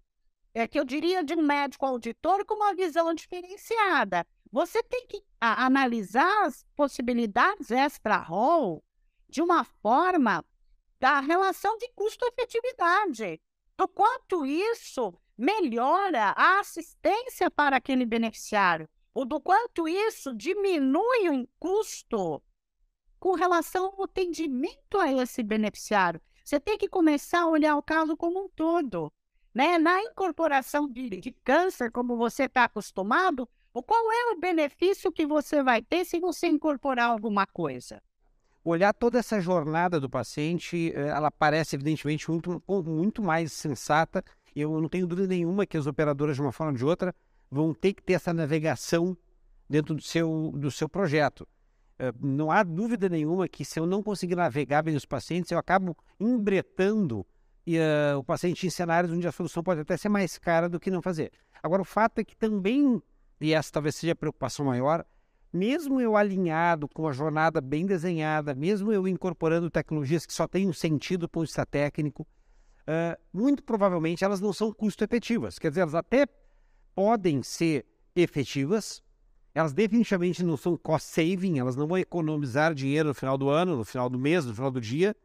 é, 0.53 0.67
que 0.67 0.79
eu 0.79 0.83
diria 0.83 1.23
de 1.23 1.35
um 1.35 1.41
médico 1.41 1.85
auditor 1.85 2.43
com 2.45 2.55
uma 2.55 2.73
visão 2.73 3.13
diferenciada. 3.13 4.25
Você 4.51 4.81
tem 4.81 5.05
que 5.07 5.23
analisar 5.39 6.45
as 6.45 6.65
possibilidades 6.75 7.69
extra-rol 7.69 8.83
de 9.29 9.41
uma 9.41 9.63
forma 9.63 10.43
da 10.99 11.19
relação 11.19 11.77
de 11.77 11.89
custo-efetividade 11.93 13.39
do 13.77 13.87
quanto 13.87 14.45
isso 14.45 15.13
melhora 15.37 16.33
a 16.35 16.59
assistência 16.59 17.51
para 17.51 17.77
aquele 17.77 18.05
beneficiário, 18.05 18.89
ou 19.13 19.23
do 19.23 19.39
quanto 19.39 19.87
isso 19.87 20.33
diminui 20.33 21.29
o 21.29 21.47
custo 21.59 22.41
com 23.19 23.33
relação 23.35 23.85
ao 23.85 24.03
atendimento 24.03 24.97
a 24.97 25.11
esse 25.11 25.43
beneficiário. 25.43 26.21
Você 26.43 26.59
tem 26.59 26.77
que 26.77 26.87
começar 26.87 27.41
a 27.41 27.47
olhar 27.47 27.75
o 27.75 27.83
caso 27.83 28.15
como 28.15 28.45
um 28.45 28.49
todo. 28.49 29.11
Né? 29.53 29.77
Na 29.77 30.01
incorporação 30.01 30.87
de, 30.87 31.09
de 31.09 31.31
câncer, 31.43 31.91
como 31.91 32.15
você 32.15 32.43
está 32.43 32.63
acostumado, 32.63 33.47
qual 33.73 34.11
é 34.11 34.31
o 34.31 34.39
benefício 34.39 35.11
que 35.11 35.25
você 35.25 35.61
vai 35.61 35.81
ter 35.81 36.05
se 36.05 36.19
você 36.19 36.47
incorporar 36.47 37.09
alguma 37.09 37.45
coisa? 37.45 38.01
Olhar 38.69 38.93
toda 38.93 39.19
essa 39.19 39.39
jornada 39.39 39.99
do 39.99 40.09
paciente, 40.09 40.91
eh, 40.93 41.07
ela 41.07 41.31
parece 41.31 41.75
evidentemente 41.75 42.29
muito, 42.29 42.61
muito 42.85 43.23
mais 43.23 43.53
sensata. 43.53 44.23
Eu 44.55 44.79
não 44.81 44.89
tenho 44.89 45.07
dúvida 45.07 45.27
nenhuma 45.27 45.65
que 45.65 45.77
as 45.77 45.87
operadoras, 45.87 46.35
de 46.35 46.41
uma 46.41 46.51
forma 46.51 46.71
ou 46.71 46.77
de 46.77 46.85
outra, 46.85 47.13
vão 47.49 47.73
ter 47.73 47.93
que 47.93 48.03
ter 48.03 48.13
essa 48.13 48.33
navegação 48.33 49.17
dentro 49.69 49.95
do 49.95 50.01
seu, 50.01 50.51
do 50.55 50.69
seu 50.69 50.89
projeto. 50.89 51.47
Eh, 51.99 52.13
não 52.19 52.51
há 52.51 52.63
dúvida 52.63 53.07
nenhuma 53.07 53.47
que 53.47 53.63
se 53.63 53.79
eu 53.79 53.85
não 53.85 54.03
conseguir 54.03 54.35
navegar 54.35 54.83
bem 54.83 54.95
os 54.95 55.05
pacientes, 55.05 55.51
eu 55.51 55.57
acabo 55.57 55.95
embretando 56.19 57.25
e, 57.65 57.77
uh, 57.77 58.17
o 58.17 58.23
paciente 58.23 58.65
em 58.65 58.69
cenários 58.69 59.11
onde 59.11 59.27
a 59.27 59.31
solução 59.31 59.61
pode 59.61 59.81
até 59.81 59.97
ser 59.97 60.07
mais 60.07 60.37
cara 60.37 60.69
do 60.69 60.79
que 60.79 60.89
não 60.89 61.01
fazer. 61.01 61.33
Agora, 61.61 61.81
o 61.81 61.85
fato 61.85 62.19
é 62.19 62.23
que 62.23 62.33
também, 62.33 63.01
e 63.41 63.53
essa 63.53 63.73
talvez 63.73 63.95
seja 63.95 64.13
a 64.13 64.15
preocupação 64.15 64.65
maior, 64.65 65.05
mesmo 65.51 65.99
eu 66.01 66.15
alinhado 66.15 66.87
com 66.87 67.07
a 67.07 67.11
jornada 67.11 67.61
bem 67.61 67.85
desenhada, 67.85 68.53
mesmo 68.53 68.91
eu 68.91 69.07
incorporando 69.07 69.69
tecnologias 69.69 70.25
que 70.25 70.33
só 70.33 70.47
têm 70.47 70.67
um 70.67 70.73
sentido 70.73 71.29
de 71.31 71.39
vista 71.39 71.65
técnico, 71.65 72.27
uh, 72.83 73.19
muito 73.33 73.63
provavelmente 73.63 74.23
elas 74.23 74.41
não 74.41 74.51
são 74.51 74.71
custo-efetivas. 74.71 75.57
Quer 75.57 75.69
dizer, 75.69 75.81
elas 75.81 75.95
até 75.95 76.27
podem 76.95 77.43
ser 77.43 77.85
efetivas, 78.15 79.01
elas 79.53 79.73
definitivamente 79.73 80.43
não 80.43 80.57
são 80.57 80.77
cost-saving, 80.77 81.59
elas 81.59 81.75
não 81.75 81.87
vão 81.87 81.97
economizar 81.97 82.73
dinheiro 82.73 83.09
no 83.09 83.15
final 83.15 83.37
do 83.37 83.49
ano, 83.49 83.75
no 83.75 83.85
final 83.85 84.09
do 84.09 84.19
mês, 84.19 84.45
no 84.45 84.53
final 84.53 84.69
do 84.69 84.81
dia, 84.81 85.15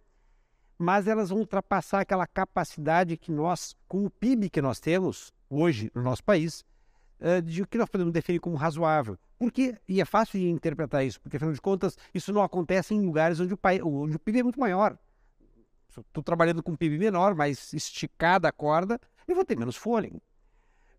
mas 0.79 1.07
elas 1.07 1.31
vão 1.31 1.39
ultrapassar 1.39 2.01
aquela 2.01 2.27
capacidade 2.27 3.17
que 3.17 3.31
nós, 3.31 3.77
com 3.87 4.05
o 4.05 4.11
PIB 4.11 4.51
que 4.51 4.63
nós 4.63 4.81
temos 4.81 5.33
hoje 5.49 5.91
no 5.95 6.03
nosso 6.03 6.25
país, 6.25 6.65
uh, 7.23 7.41
de 7.41 7.63
o 7.63 7.67
que 7.67 7.79
nós 7.79 7.89
podemos 7.89 8.13
definir 8.13 8.41
como 8.41 8.57
razoável. 8.57 9.19
Porque, 9.39 9.77
e 9.89 10.01
é 10.01 10.05
fácil 10.05 10.39
de 10.41 10.49
interpretar 10.49 11.05
isso, 11.05 11.21
porque 11.21 11.37
afinal 11.37 11.55
de 11.55 11.61
contas, 11.61 11.97
isso 12.13 12.33
não 12.33 12.43
acontece 12.43 12.95
em 12.95 13.05
lugares 13.05 13.41
onde 13.41 13.55
o, 13.55 13.59
onde 13.85 14.17
o 14.17 14.19
PIB 14.19 14.41
é 14.41 14.43
muito 14.43 14.61
maior. 14.61 14.99
Estou 15.89 16.23
trabalhando 16.23 16.63
com 16.63 16.73
um 16.73 16.77
PIB 16.77 16.99
menor, 16.99 17.35
mais 17.35 17.73
esticada 17.73 18.49
a 18.49 18.53
corda, 18.53 19.01
eu 19.27 19.35
vou 19.35 19.45
ter 19.45 19.59
menos 19.59 19.77
fôlego. 19.77 20.21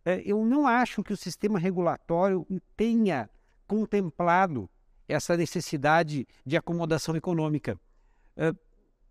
É, 0.05 0.21
eu 0.25 0.43
não 0.45 0.67
acho 0.67 1.03
que 1.03 1.13
o 1.13 1.17
sistema 1.17 1.57
regulatório 1.57 2.45
tenha 2.75 3.29
contemplado 3.65 4.69
essa 5.07 5.37
necessidade 5.37 6.27
de 6.45 6.57
acomodação 6.57 7.15
econômica. 7.15 7.79
É, 8.35 8.53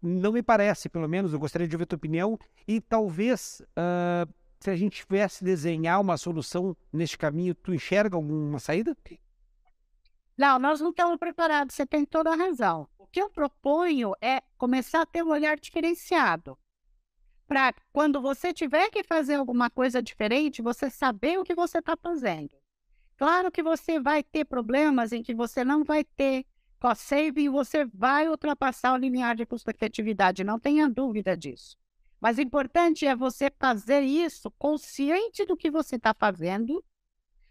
não 0.02 0.32
me 0.32 0.42
parece, 0.42 0.88
pelo 0.88 1.08
menos, 1.08 1.32
eu 1.32 1.38
gostaria 1.38 1.66
de 1.66 1.74
ouvir 1.74 1.84
a 1.84 1.86
tua 1.86 1.96
opinião, 1.96 2.38
e 2.66 2.80
talvez 2.80 3.62
uh, 3.70 4.30
se 4.62 4.70
a 4.70 4.76
gente 4.76 5.04
tivesse 5.04 5.42
desenhar 5.42 6.00
uma 6.00 6.16
solução 6.16 6.76
neste 6.92 7.18
caminho, 7.18 7.54
tu 7.54 7.74
enxerga 7.74 8.16
alguma 8.16 8.58
saída? 8.58 8.96
Não, 10.36 10.58
nós 10.58 10.80
não 10.80 10.90
estamos 10.90 11.18
preparados, 11.18 11.74
você 11.74 11.84
tem 11.84 12.04
toda 12.04 12.30
a 12.30 12.36
razão. 12.36 12.88
O 12.96 13.06
que 13.06 13.20
eu 13.20 13.28
proponho 13.28 14.12
é 14.20 14.40
começar 14.56 15.02
a 15.02 15.06
ter 15.06 15.22
um 15.22 15.30
olhar 15.30 15.58
diferenciado. 15.58 16.56
Para 17.46 17.74
quando 17.92 18.22
você 18.22 18.52
tiver 18.52 18.88
que 18.88 19.02
fazer 19.02 19.34
alguma 19.34 19.68
coisa 19.68 20.00
diferente, 20.00 20.62
você 20.62 20.88
saber 20.88 21.38
o 21.38 21.44
que 21.44 21.54
você 21.54 21.78
está 21.78 21.96
fazendo. 21.96 22.56
Claro 23.16 23.50
que 23.50 23.62
você 23.62 24.00
vai 24.00 24.22
ter 24.22 24.44
problemas 24.44 25.12
em 25.12 25.22
que 25.22 25.34
você 25.34 25.64
não 25.64 25.84
vai 25.84 26.04
ter 26.04 26.46
cost 26.80 27.04
saving, 27.04 27.50
você 27.50 27.84
vai 27.84 28.28
ultrapassar 28.28 28.94
o 28.94 28.96
limiar 28.96 29.36
de 29.36 29.44
custo-efetividade, 29.44 30.44
não 30.44 30.58
tenha 30.58 30.88
dúvida 30.88 31.36
disso. 31.36 31.76
Mas 32.22 32.38
o 32.38 32.40
importante 32.40 33.04
é 33.04 33.16
você 33.16 33.50
fazer 33.58 34.02
isso 34.02 34.48
consciente 34.52 35.44
do 35.44 35.56
que 35.56 35.72
você 35.72 35.96
está 35.96 36.14
fazendo, 36.14 36.84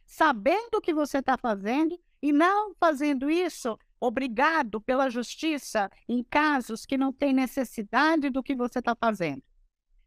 sabendo 0.05 0.75
o 0.75 0.81
que 0.81 0.93
você 0.93 1.17
está 1.17 1.38
fazendo 1.38 1.99
e 2.21 2.31
não 2.31 2.73
fazendo 2.79 3.29
isso 3.29 3.77
obrigado 3.99 4.79
pela 4.79 5.10
justiça 5.10 5.91
em 6.07 6.23
casos 6.23 6.86
que 6.86 6.97
não 6.97 7.12
tem 7.12 7.34
necessidade 7.34 8.29
do 8.29 8.41
que 8.41 8.55
você 8.55 8.79
está 8.79 8.95
fazendo. 8.95 9.43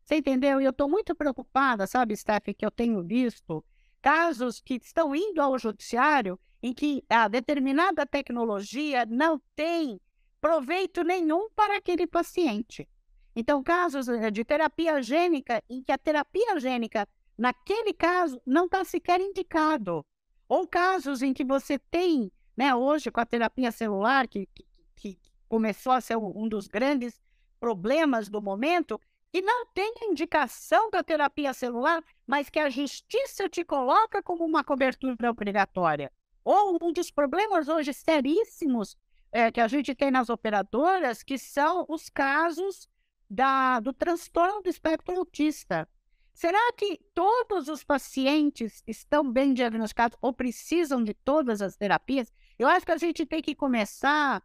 Você 0.03 0.17
entendeu? 0.17 0.59
E 0.59 0.65
eu 0.65 0.71
estou 0.71 0.89
muito 0.89 1.15
preocupada, 1.15 1.87
sabe, 1.87 2.17
Steph, 2.17 2.55
que 2.57 2.65
eu 2.65 2.71
tenho 2.71 3.05
visto 3.05 3.63
casos 4.01 4.63
que 4.63 4.81
estão 4.83 5.15
indo 5.15 5.43
ao 5.43 5.59
judiciário 5.59 6.41
em 6.63 6.73
que 6.73 7.05
a 7.11 7.29
determinada 7.29 8.07
tecnologia 8.07 9.05
não 9.05 9.39
tem 9.55 10.01
proveito 10.41 11.05
nenhum 11.05 11.51
para 11.51 11.77
aquele 11.77 12.07
paciente. 12.07 12.89
Então, 13.35 13.63
casos 13.63 14.09
eh, 14.09 14.31
de 14.31 14.45
terapia 14.45 15.03
gênica 15.03 15.63
em 15.69 15.83
que 15.83 15.91
a 15.91 15.99
terapia 15.99 16.59
gênica, 16.61 17.09
naquele 17.37 17.93
caso, 17.93 18.41
não 18.47 18.67
está 18.67 18.85
sequer 18.85 19.21
indicado. 19.21 20.05
Ou 20.49 20.67
casos 20.69 21.23
em 21.23 21.33
que 21.33 21.45
você 21.45 21.79
tem, 21.79 22.31
né, 22.57 22.75
hoje 22.75 23.11
com 23.11 23.21
a 23.21 23.27
terapia 23.27 23.73
celular, 23.73 24.29
que, 24.29 24.47
que, 24.55 24.65
que 24.97 25.19
começou 25.49 25.93
a 25.93 26.01
ser 26.01 26.17
um 26.17 26.49
dos 26.49 26.69
grandes 26.69 27.21
problemas 27.59 28.29
do 28.29 28.41
momento, 28.41 29.01
e 29.33 29.43
não 29.43 29.67
tem 29.67 29.93
indicação 30.03 30.89
da 30.91 31.03
terapia 31.03 31.53
celular, 31.53 32.05
mas 32.25 32.49
que 32.49 32.61
a 32.61 32.71
justiça 32.71 33.49
te 33.49 33.65
coloca 33.65 34.23
como 34.23 34.45
uma 34.45 34.63
cobertura 34.63 35.29
obrigatória. 35.29 36.13
Ou 36.45 36.79
um 36.81 36.93
dos 36.93 37.11
problemas 37.11 37.69
hoje 37.69 37.93
seríssimos 37.93 38.97
é, 39.33 39.51
que 39.51 39.61
a 39.61 39.67
gente 39.67 39.93
tem 39.93 40.13
nas 40.13 40.31
operadoras, 40.31 41.25
que 41.25 41.37
são 41.37 41.85
os 41.89 42.09
casos 42.09 42.89
da, 43.29 43.81
do 43.81 43.93
transtorno 43.93 44.63
do 44.63 44.69
espectro 44.69 45.17
autista. 45.17 45.89
Será 46.33 46.73
que 46.73 46.99
todos 47.15 47.69
os 47.69 47.85
pacientes 47.85 48.83
estão 48.87 49.31
bem 49.31 49.55
diagnosticados 49.55 50.19
ou 50.21 50.33
precisam 50.33 51.03
de 51.03 51.15
todas 51.15 51.63
as 51.63 51.77
terapias? 51.77 52.33
Eu 52.59 52.69
acho 52.69 52.85
que 52.85 52.93
a 52.93 52.99
gente 52.99 53.25
tem 53.25 53.41
que 53.41 53.55
começar 53.55 54.43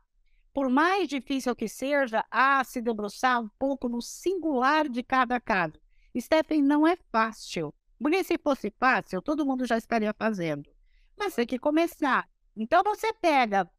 por 0.54 0.70
mais 0.70 1.08
difícil 1.08 1.56
que 1.56 1.68
seja, 1.68 2.26
a 2.30 2.64
se 2.64 2.82
debruçar 2.82 3.42
um 3.42 3.50
pouco 3.58 3.88
no 3.88 4.02
singular 4.02 4.90
de 4.90 5.04
cada 5.04 5.40
caso. 5.40 5.80
Stephen, 6.20 6.62
não 6.62 6.86
é 6.88 6.98
fácil. 7.12 7.74
Porque 8.00 8.24
se 8.24 8.38
fosse 8.38 8.74
fácil, 8.80 9.22
todo 9.22 9.46
mundo 9.46 9.66
já 9.66 9.78
estaria 9.78 10.14
fazendo. 10.14 10.70
Mas 11.18 11.36
tem 11.36 11.46
que 11.46 11.60
começar. 11.60 12.28
Então 12.56 12.84
você 12.84 13.14
pega. 13.14 13.70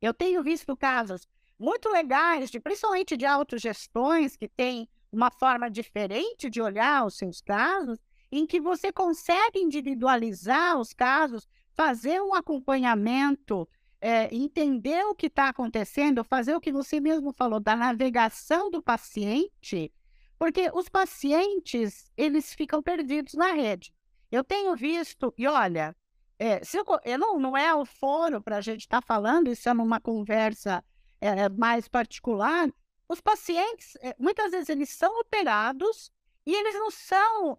Eu 0.00 0.14
tenho 0.14 0.42
visto 0.42 0.76
casos 0.76 1.26
muito 1.60 1.90
legais, 1.90 2.50
principalmente 2.50 3.16
de 3.16 3.26
autogestões, 3.26 4.34
que 4.34 4.48
têm 4.48 4.88
uma 5.12 5.30
forma 5.30 5.70
diferente 5.70 6.48
de 6.48 6.60
olhar 6.60 7.04
os 7.04 7.18
seus 7.18 7.40
casos, 7.40 7.98
em 8.32 8.46
que 8.46 8.60
você 8.60 8.90
consegue 8.90 9.58
individualizar 9.58 10.78
os 10.78 10.94
casos, 10.94 11.46
fazer 11.74 12.22
um 12.22 12.34
acompanhamento 12.34 13.68
é, 14.00 14.34
entender 14.34 15.04
o 15.04 15.14
que 15.14 15.26
está 15.26 15.50
acontecendo, 15.50 16.24
fazer 16.24 16.54
o 16.54 16.60
que 16.60 16.72
você 16.72 16.98
mesmo 16.98 17.32
falou 17.32 17.60
da 17.60 17.76
navegação 17.76 18.70
do 18.70 18.82
paciente, 18.82 19.92
porque 20.38 20.70
os 20.72 20.88
pacientes 20.88 22.10
eles 22.16 22.54
ficam 22.54 22.82
perdidos 22.82 23.34
na 23.34 23.52
rede. 23.52 23.92
Eu 24.32 24.42
tenho 24.42 24.74
visto, 24.74 25.34
e 25.36 25.46
olha, 25.46 25.94
é, 26.38 26.62
eu, 26.72 26.84
eu 27.04 27.18
não, 27.18 27.38
não 27.38 27.56
é 27.56 27.74
o 27.74 27.84
foro 27.84 28.40
para 28.40 28.56
a 28.56 28.60
gente 28.60 28.80
estar 28.80 29.02
tá 29.02 29.06
falando, 29.06 29.50
isso 29.50 29.68
é 29.68 29.74
numa 29.74 30.00
conversa 30.00 30.82
é, 31.20 31.48
mais 31.48 31.88
particular. 31.88 32.68
Os 33.08 33.20
pacientes, 33.20 33.96
é, 34.00 34.14
muitas 34.18 34.52
vezes, 34.52 34.68
eles 34.68 34.90
são 34.90 35.20
operados 35.20 36.10
e 36.46 36.54
eles 36.54 36.74
não 36.74 36.90
são 36.90 37.58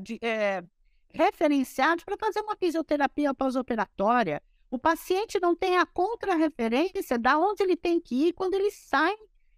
de, 0.00 0.18
referenciados 1.12 2.04
para 2.04 2.16
fazer 2.16 2.40
uma 2.40 2.56
fisioterapia 2.56 3.34
pós-operatória. 3.34 4.42
O 4.70 4.78
paciente 4.78 5.38
não 5.40 5.54
tem 5.54 5.76
a 5.76 5.84
contrarreferência 5.84 7.18
da 7.18 7.38
onde 7.38 7.62
ele 7.62 7.76
tem 7.76 8.00
que 8.00 8.28
ir 8.28 8.32
quando 8.32 8.54
ele 8.54 8.70
sai 8.70 9.14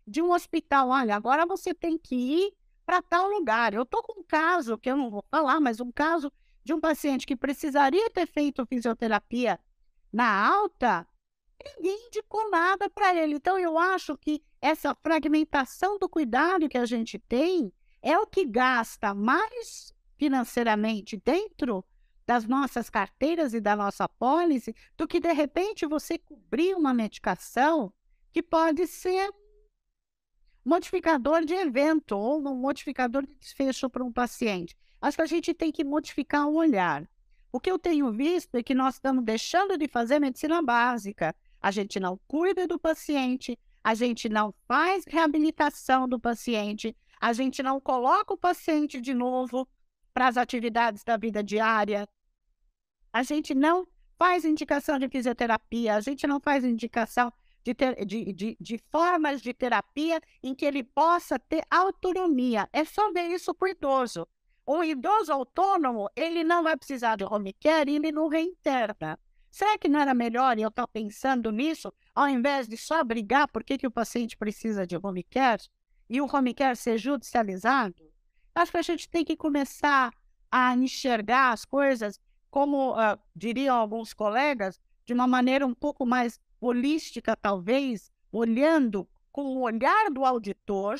de 0.07 0.21
um 0.21 0.33
hospital. 0.33 0.89
Olha, 0.89 1.15
agora 1.15 1.47
você 1.47 1.73
tem 1.73 1.97
que 1.97 2.17
ir 2.17 2.53
para 2.85 3.01
tal 3.01 3.29
lugar. 3.29 3.75
Eu 3.75 3.83
estou 3.83 4.03
com 4.03 4.21
um 4.21 4.25
caso, 4.25 4.77
que 4.77 4.91
eu 4.91 4.97
não 4.97 5.11
vou 5.11 5.25
falar, 5.31 5.61
mas 5.61 5.81
um 5.81 5.93
caso 5.93 6.33
de 6.65 6.75
um 6.75 6.81
paciente 6.81 7.27
que 7.27 7.37
precisaria 7.37 8.11
ter 8.11 8.27
feito 8.27 8.67
fisioterapia 8.67 9.61
na 10.13 10.49
alta, 10.49 11.07
ninguém 11.77 12.07
indicou 12.07 12.51
nada 12.51 12.89
para 12.89 13.15
ele. 13.15 13.35
Então, 13.35 13.59
eu 13.59 13.79
acho 13.79 14.17
que 14.17 14.43
essa 14.61 14.95
fragmentação 14.95 15.99
do 15.99 16.09
cuidado 16.09 16.69
que 16.69 16.79
a 16.79 16.87
gente 16.87 17.19
tem 17.19 17.73
é 18.03 18.19
o 18.19 18.27
que 18.27 18.45
gasta 18.45 19.15
mais 19.15 19.95
financeiramente 20.17 21.17
dentro 21.17 21.85
das 22.27 22.47
nossas 22.47 22.89
carteiras 22.89 23.53
e 23.53 23.61
da 23.61 23.77
nossa 23.77 24.09
pólice 24.09 24.75
do 24.97 25.07
que 25.07 25.21
de 25.21 25.33
repente 25.33 25.87
você 25.87 26.19
cobrir 26.19 26.75
uma 26.75 26.95
medicação 26.95 27.93
que 28.33 28.43
pode 28.43 28.87
ser 28.87 29.31
modificador 30.65 31.45
de 31.45 31.55
evento 31.55 32.17
ou 32.17 32.41
um 32.41 32.55
modificador 32.55 33.27
de 33.27 33.35
desfecho 33.35 33.91
para 33.91 34.03
um 34.03 34.13
paciente. 34.13 34.75
Acho 35.01 35.19
que 35.19 35.23
a 35.23 35.27
gente 35.27 35.53
tem 35.53 35.71
que 35.71 35.85
modificar 35.85 36.49
o 36.49 36.55
olhar. 36.55 37.07
O 37.53 37.61
que 37.61 37.71
eu 37.71 37.79
tenho 37.79 38.11
visto 38.11 38.57
é 38.57 38.63
que 38.63 38.75
nós 38.75 38.95
estamos 38.95 39.23
deixando 39.23 39.77
de 39.77 39.87
fazer 39.87 40.19
medicina 40.19 40.63
básica. 40.63 41.37
A 41.65 41.71
gente 41.71 41.99
não 41.99 42.21
cuida 42.29 42.67
do 42.67 42.79
paciente, 42.79 43.59
a 43.83 43.95
gente 43.95 44.29
não 44.29 44.53
faz 44.69 45.07
reabilitação 45.09 46.07
do 46.07 46.21
paciente, 46.21 46.95
a 47.19 47.33
gente 47.33 47.63
não 47.63 47.81
coloca 47.81 48.35
o 48.35 48.37
paciente 48.37 49.01
de 49.01 49.15
novo 49.15 49.67
para 50.13 50.29
as 50.29 50.37
atividades 50.37 51.03
da 51.03 51.17
vida 51.17 51.43
diária. 51.43 52.07
A 53.11 53.23
gente 53.23 53.55
não 53.55 53.89
faz 54.19 54.45
indicação 54.45 54.99
de 54.99 55.09
fisioterapia, 55.09 55.95
a 55.95 56.03
gente 56.03 56.27
não 56.27 56.39
faz 56.39 56.67
indicação 56.67 57.33
de, 57.65 57.73
ter, 57.73 58.05
de, 58.05 58.31
de, 58.35 58.59
de, 58.61 58.79
formas 58.93 59.41
de 59.41 59.55
terapia 59.55 60.21
em 60.43 60.55
que 60.55 60.67
ele 60.67 60.85
possa 60.85 61.39
ter 61.39 61.65
autonomia. 61.71 62.69
É 62.75 62.85
só 62.85 63.11
ver 63.11 63.29
isso 63.29 63.55
para 63.55 63.69
o 63.69 63.71
idoso. 63.71 64.29
O 64.67 64.85
idoso 64.85 65.33
autônomo, 65.33 66.11
ele 66.15 66.45
não 66.45 66.63
vai 66.63 66.77
precisar 66.77 67.17
de 67.17 67.25
home 67.25 67.55
care 67.55 67.95
ele 67.95 68.13
não 68.13 68.29
reinterna. 68.29 69.19
Será 69.55 69.79
que 69.79 69.89
não 69.89 70.01
era 70.01 70.13
melhor, 70.13 70.59
eu 70.59 70.67
estou 70.67 70.89
pensando 70.89 71.53
nisso, 71.53 71.95
ao 72.13 72.29
invés 72.29 72.67
de 72.67 72.77
só 72.77 73.05
brigar 73.05 73.47
por 73.47 73.63
que, 73.63 73.79
que 73.79 73.87
o 73.87 73.91
paciente 73.91 74.37
precisa 74.37 74.85
de 74.85 74.97
home 75.01 75.23
care 75.23 75.63
e 76.11 76.21
o 76.21 76.27
home 76.27 76.53
care 76.53 76.75
ser 76.75 76.99
judicializado? 76.99 77.95
Acho 78.53 78.73
que 78.73 78.79
a 78.79 78.83
gente 78.83 79.09
tem 79.09 79.25
que 79.25 79.37
começar 79.37 80.13
a 80.51 80.75
enxergar 80.75 81.53
as 81.53 81.65
coisas, 81.65 82.19
como 82.51 82.95
uh, 82.95 83.17
diriam 83.33 83.77
alguns 83.77 84.13
colegas, 84.13 84.81
de 85.07 85.15
uma 85.15 85.29
maneira 85.29 85.65
um 85.65 85.73
pouco 85.73 86.05
mais 86.05 86.41
holística, 86.61 87.37
talvez, 87.37 88.11
olhando 88.33 89.09
com 89.31 89.45
o 89.57 89.61
olhar 89.61 90.11
do 90.11 90.25
auditor, 90.25 90.97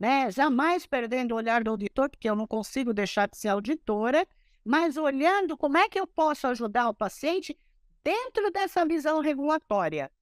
né? 0.00 0.32
jamais 0.32 0.84
perdendo 0.84 1.30
o 1.30 1.36
olhar 1.36 1.62
do 1.62 1.70
auditor, 1.70 2.10
porque 2.10 2.28
eu 2.28 2.34
não 2.34 2.48
consigo 2.48 2.92
deixar 2.92 3.28
de 3.28 3.36
ser 3.36 3.50
auditora, 3.50 4.26
mas 4.64 4.96
olhando 4.96 5.56
como 5.56 5.76
é 5.76 5.88
que 5.88 6.00
eu 6.00 6.08
posso 6.08 6.48
ajudar 6.48 6.88
o 6.88 6.94
paciente 6.94 7.56
dentro 8.04 8.50
dessa 8.50 8.84
visão 8.84 9.20
regulatória. 9.20 10.12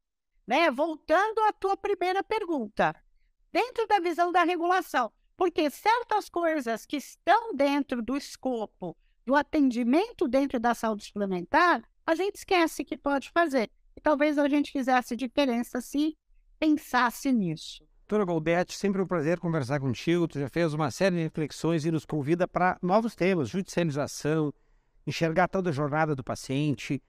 Né? 0.46 0.70
Voltando 0.70 1.40
à 1.40 1.52
tua 1.52 1.76
primeira 1.76 2.22
pergunta, 2.22 2.94
dentro 3.52 3.86
da 3.86 3.98
visão 3.98 4.30
da 4.30 4.44
regulação, 4.44 5.12
porque 5.36 5.68
certas 5.70 6.28
coisas 6.28 6.86
que 6.86 6.96
estão 6.96 7.54
dentro 7.54 8.00
do 8.00 8.16
escopo 8.16 8.96
do 9.24 9.34
atendimento 9.34 10.26
dentro 10.26 10.58
da 10.58 10.74
saúde 10.74 11.04
suplementar, 11.04 11.82
a 12.06 12.14
gente 12.14 12.36
esquece 12.36 12.84
que 12.84 12.96
pode 12.96 13.30
fazer. 13.30 13.70
E 13.96 14.00
talvez 14.00 14.38
a 14.38 14.48
gente 14.48 14.72
fizesse 14.72 15.14
diferença 15.16 15.80
se 15.80 16.16
pensasse 16.58 17.32
nisso. 17.32 17.84
Doutora 18.08 18.24
Goldete, 18.24 18.76
sempre 18.76 19.00
um 19.00 19.06
prazer 19.06 19.38
conversar 19.38 19.80
contigo. 19.80 20.28
Tu 20.28 20.40
já 20.40 20.48
fez 20.48 20.74
uma 20.74 20.90
série 20.90 21.16
de 21.16 21.22
reflexões 21.22 21.84
e 21.84 21.90
nos 21.90 22.04
convida 22.04 22.46
para 22.46 22.78
novos 22.82 23.14
temas, 23.14 23.48
judicialização, 23.48 24.52
enxergar 25.06 25.48
toda 25.48 25.70
a 25.70 25.72
jornada 25.72 26.14
do 26.14 26.22
paciente, 26.22 27.02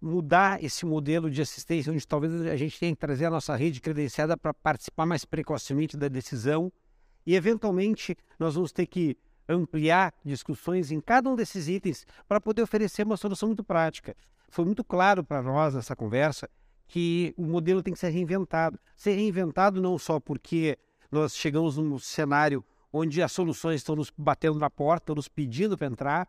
mudar 0.00 0.62
esse 0.62 0.86
modelo 0.86 1.30
de 1.30 1.42
assistência, 1.42 1.92
onde 1.92 2.06
talvez 2.06 2.32
a 2.46 2.56
gente 2.56 2.78
tenha 2.78 2.92
que 2.92 3.00
trazer 3.00 3.26
a 3.26 3.30
nossa 3.30 3.54
rede 3.54 3.80
credenciada 3.80 4.36
para 4.36 4.54
participar 4.54 5.04
mais 5.04 5.24
precocemente 5.24 5.96
da 5.96 6.08
decisão 6.08 6.72
e, 7.26 7.34
eventualmente, 7.34 8.16
nós 8.38 8.54
vamos 8.54 8.72
ter 8.72 8.86
que 8.86 9.16
ampliar 9.48 10.14
discussões 10.24 10.90
em 10.90 11.00
cada 11.00 11.28
um 11.28 11.34
desses 11.34 11.68
itens 11.68 12.06
para 12.26 12.40
poder 12.40 12.62
oferecer 12.62 13.04
uma 13.04 13.16
solução 13.16 13.48
muito 13.48 13.64
prática. 13.64 14.16
Foi 14.48 14.64
muito 14.64 14.82
claro 14.82 15.22
para 15.22 15.42
nós 15.42 15.74
nessa 15.74 15.94
conversa 15.94 16.48
que 16.86 17.34
o 17.36 17.44
modelo 17.44 17.82
tem 17.82 17.92
que 17.92 18.00
ser 18.00 18.10
reinventado. 18.10 18.78
Ser 18.96 19.12
reinventado 19.12 19.80
não 19.80 19.98
só 19.98 20.18
porque 20.18 20.78
nós 21.10 21.36
chegamos 21.36 21.76
num 21.76 21.98
cenário 21.98 22.64
onde 22.92 23.22
as 23.22 23.30
soluções 23.30 23.76
estão 23.76 23.94
nos 23.94 24.12
batendo 24.16 24.58
na 24.58 24.70
porta, 24.70 25.14
nos 25.14 25.28
pedindo 25.28 25.76
para 25.76 25.86
entrar, 25.86 26.28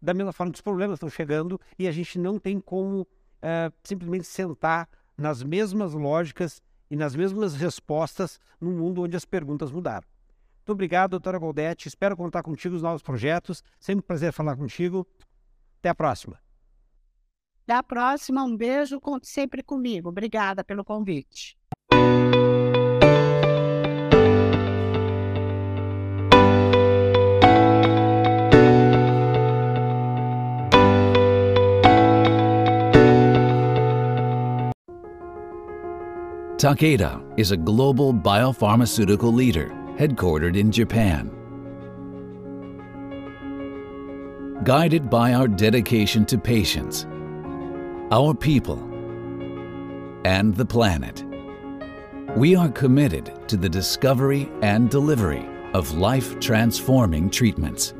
da 0.00 0.14
mesma 0.14 0.32
forma 0.32 0.52
que 0.52 0.56
os 0.56 0.62
problemas 0.62 0.96
estão 0.96 1.08
chegando 1.08 1.60
e 1.78 1.88
a 1.88 1.92
gente 1.92 2.18
não 2.18 2.38
tem 2.38 2.60
como 2.60 3.02
uh, 3.02 3.72
simplesmente 3.82 4.26
sentar 4.26 4.88
nas 5.16 5.42
mesmas 5.42 5.94
lógicas 5.94 6.62
e 6.90 6.96
nas 6.96 7.16
mesmas 7.16 7.54
respostas 7.54 8.38
num 8.60 8.72
mundo 8.72 9.02
onde 9.02 9.16
as 9.16 9.24
perguntas 9.24 9.70
mudaram. 9.70 10.06
Muito 10.58 10.72
obrigado, 10.72 11.10
doutora 11.10 11.38
Goldete. 11.38 11.88
Espero 11.88 12.16
contar 12.16 12.42
contigo 12.42 12.74
nos 12.74 12.82
novos 12.82 13.02
projetos. 13.02 13.62
Sempre 13.78 14.04
um 14.04 14.06
prazer 14.06 14.32
falar 14.32 14.56
contigo. 14.56 15.06
Até 15.78 15.90
a 15.90 15.94
próxima. 15.94 16.40
Até 17.62 17.74
a 17.74 17.82
próxima. 17.82 18.42
Um 18.42 18.56
beijo. 18.56 19.00
Conte 19.00 19.28
sempre 19.28 19.62
comigo. 19.62 20.08
Obrigada 20.08 20.64
pelo 20.64 20.84
convite. 20.84 21.56
Takeda 36.66 37.22
is 37.38 37.52
a 37.52 37.56
global 37.56 38.12
biopharmaceutical 38.12 39.32
leader 39.32 39.68
headquartered 39.96 40.56
in 40.56 40.72
Japan. 40.72 41.30
Guided 44.64 45.08
by 45.08 45.34
our 45.34 45.46
dedication 45.46 46.26
to 46.26 46.36
patients, 46.36 47.06
our 48.10 48.34
people, 48.34 48.80
and 50.24 50.56
the 50.56 50.66
planet, 50.66 51.22
we 52.36 52.56
are 52.56 52.70
committed 52.70 53.48
to 53.48 53.56
the 53.56 53.68
discovery 53.68 54.50
and 54.60 54.90
delivery 54.90 55.46
of 55.72 55.92
life-transforming 55.92 57.30
treatments. 57.30 57.94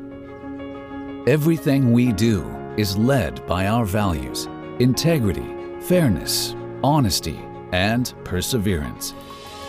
Everything 1.28 1.92
we 1.92 2.10
do 2.10 2.44
is 2.76 2.96
led 2.96 3.46
by 3.46 3.68
our 3.68 3.84
values, 3.84 4.48
integrity, 4.80 5.54
fairness, 5.82 6.56
honesty, 6.82 7.40
and 7.72 8.12
perseverance. 8.24 9.14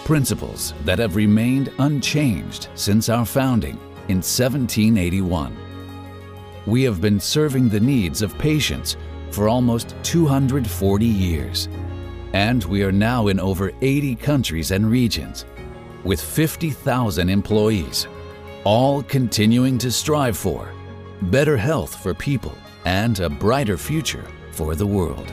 Principles 0.06 0.74
that 0.86 1.00
have 1.00 1.16
remained 1.16 1.72
unchanged 1.80 2.70
since 2.76 3.10
our 3.10 3.26
founding 3.26 3.78
in 4.08 4.18
1781. 4.18 5.56
We 6.66 6.84
have 6.84 7.02
been 7.02 7.20
serving 7.20 7.70
the 7.70 7.80
needs 7.80 8.22
of 8.22 8.38
patients 8.38 8.98
for 9.32 9.50
almost 9.50 9.96
240 10.04 11.06
years. 11.06 11.68
And 12.34 12.64
we 12.66 12.84
are 12.84 12.92
now 12.92 13.28
in 13.28 13.40
over 13.40 13.72
80 13.82 14.16
countries 14.16 14.72
and 14.72 14.90
regions 14.90 15.46
with 16.04 16.22
50,000 16.22 17.30
employees, 17.30 18.08
all 18.64 19.04
continuing 19.04 19.78
to 19.80 19.92
strive 19.92 20.38
for 20.38 20.74
better 21.24 21.58
health 21.58 22.02
for 22.02 22.14
people 22.14 22.54
and 22.86 23.20
a 23.20 23.30
brighter 23.30 23.78
future 23.78 24.26
for 24.52 24.76
the 24.76 24.86
world. 24.86 25.32